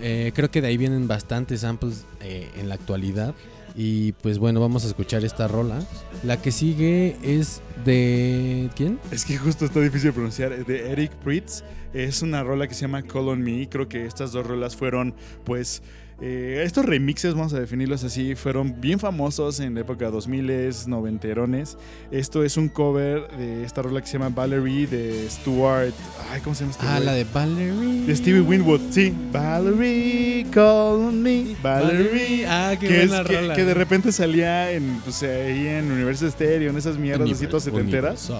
[0.00, 3.34] Eh, creo que de ahí vienen bastantes samples eh, en la actualidad.
[3.78, 5.84] Y pues bueno, vamos a escuchar esta rola.
[6.22, 8.70] La que sigue es de.
[8.74, 8.98] ¿Quién?
[9.10, 10.64] Es que justo está difícil de pronunciar.
[10.64, 11.62] De Eric Pritz.
[11.92, 13.68] Es una rola que se llama Call on Me.
[13.68, 15.14] Creo que estas dos rolas fueron,
[15.44, 15.82] pues,
[16.18, 21.76] Eh, estos remixes, vamos a definirlos así, fueron bien famosos en la época 2000, noventerones.
[22.10, 25.92] Esto es un cover de esta rola que se llama Valerie de Stuart.
[26.30, 28.06] Ay, ¿cómo se llama este Ah, la de Valerie.
[28.06, 29.12] De Stevie Winwood, sí.
[29.30, 30.64] Valerie, call
[31.02, 31.54] on me.
[31.62, 32.46] Valerie.
[32.48, 33.54] Ah, qué que, es- buena rola.
[33.54, 37.64] que de repente salía en, pues, ahí en Universal Stereo, en esas mierdas así todas
[37.64, 38.32] setenteras.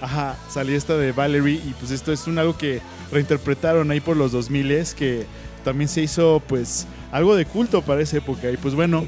[0.00, 2.80] Ajá, salía esta de Valerie y pues esto es un algo que
[3.10, 5.24] reinterpretaron ahí por los 2000 que
[5.64, 8.50] también se hizo pues algo de culto para esa época.
[8.50, 9.06] Y pues bueno,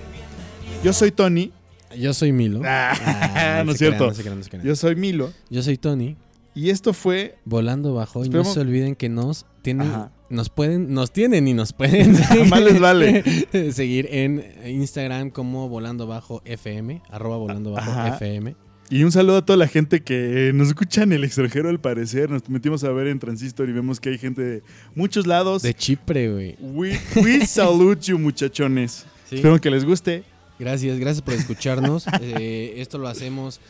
[0.84, 1.52] yo soy Tony.
[1.98, 2.60] Yo soy Milo.
[2.64, 4.06] Ah, no es crean, cierto.
[4.06, 4.64] no crean, no.
[4.64, 5.32] Yo soy Milo.
[5.50, 6.16] Yo soy Tony.
[6.54, 8.20] Y esto fue Volando bajo.
[8.24, 10.10] Y Esperemos- no se olviden que nos tienen, Ajá.
[10.30, 12.12] nos pueden, nos tienen y nos pueden
[12.48, 13.22] Más les vale.
[13.72, 18.08] seguir en Instagram como volando bajo FM, arroba volando bajo Ajá.
[18.16, 18.54] FM.
[18.88, 22.30] Y un saludo a toda la gente que nos escucha en el extranjero al parecer.
[22.30, 24.62] Nos metimos a ver en Transistor y vemos que hay gente de
[24.94, 25.62] muchos lados.
[25.62, 26.56] De Chipre, güey.
[26.60, 29.04] We, we salute you, muchachones.
[29.28, 29.36] Sí.
[29.36, 30.22] Espero que les guste.
[30.58, 32.06] Gracias, gracias por escucharnos.
[32.22, 33.60] Eh, esto lo hacemos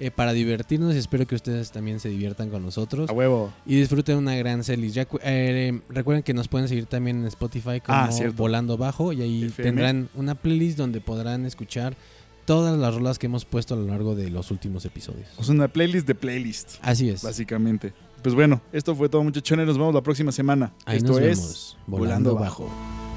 [0.00, 3.08] eh, para divertirnos y espero que ustedes también se diviertan con nosotros.
[3.08, 3.52] A huevo.
[3.64, 4.92] Y disfruten una gran series.
[4.92, 8.10] Ya, eh, recuerden que nos pueden seguir también en Spotify como Ah.
[8.36, 9.68] Volando Bajo y ahí FM.
[9.70, 11.96] tendrán una playlist donde podrán escuchar
[12.44, 15.28] todas las rolas que hemos puesto a lo largo de los últimos episodios.
[15.38, 16.76] Es una playlist de playlist.
[16.82, 17.22] Así es.
[17.22, 17.92] Básicamente.
[18.22, 19.66] Pues bueno, esto fue todo, muchachones.
[19.66, 20.72] Nos vemos la próxima semana.
[20.86, 21.78] Ahí esto nos es vemos.
[21.86, 22.64] Volando Bajo.
[22.64, 23.13] Last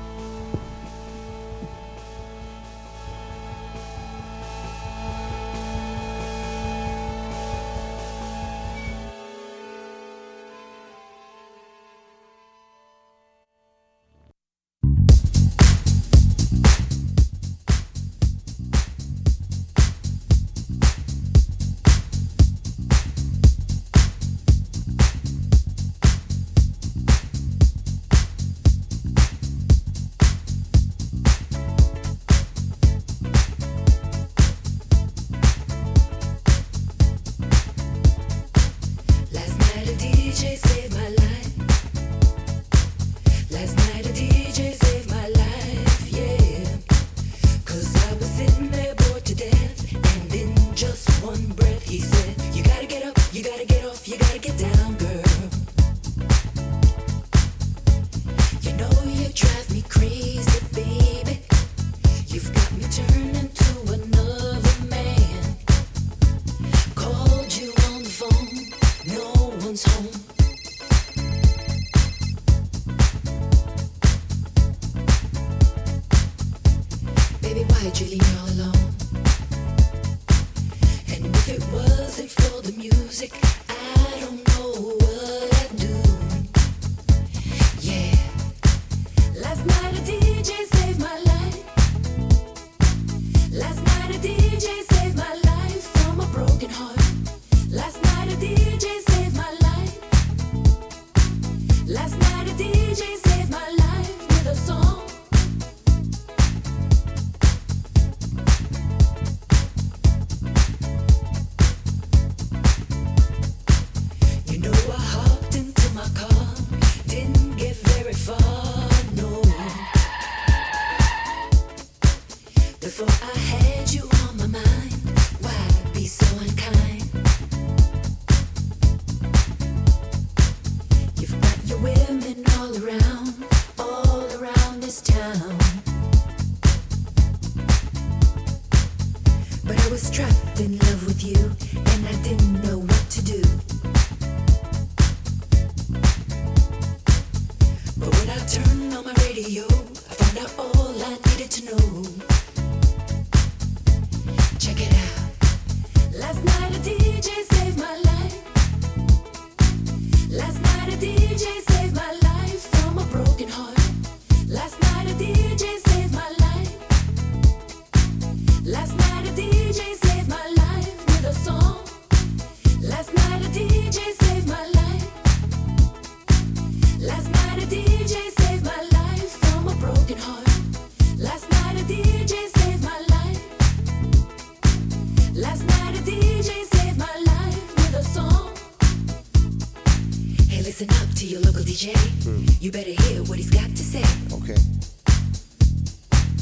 [192.68, 194.03] You better hear what he's got to say.
[194.35, 194.60] Okay.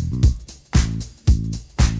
[0.09, 0.25] Mm.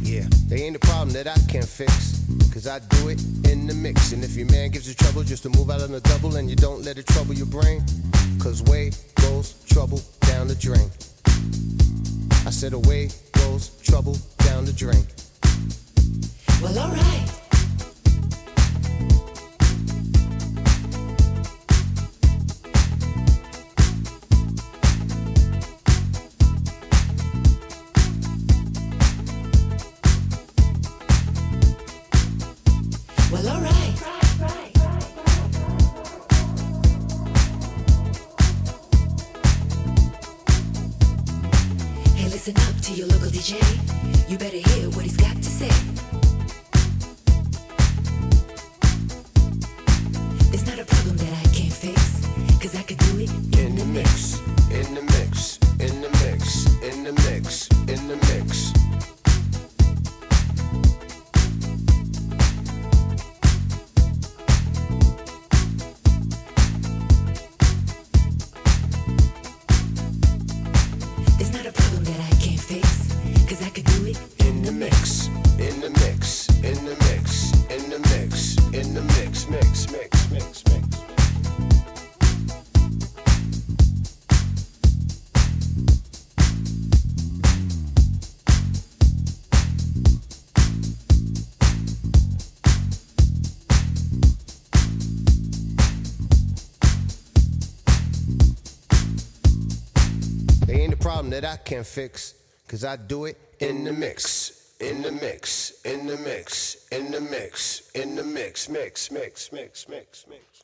[0.01, 2.25] Yeah, they ain't a problem that I can't fix.
[2.51, 4.13] Cause I do it in the mix.
[4.13, 6.49] And if your man gives you trouble just to move out on the double and
[6.49, 7.83] you don't let it trouble your brain,
[8.39, 8.89] cause way
[9.21, 10.89] goes trouble down the drain.
[12.47, 15.05] I said away goes trouble down the drain.
[16.63, 17.44] Well, alright.
[101.65, 102.35] can't fix,
[102.67, 104.61] cause I do it in the mix.
[104.79, 109.87] In the mix, in the mix, in the mix, in the mix, mix, mix, mix,
[109.87, 110.54] mix, mix.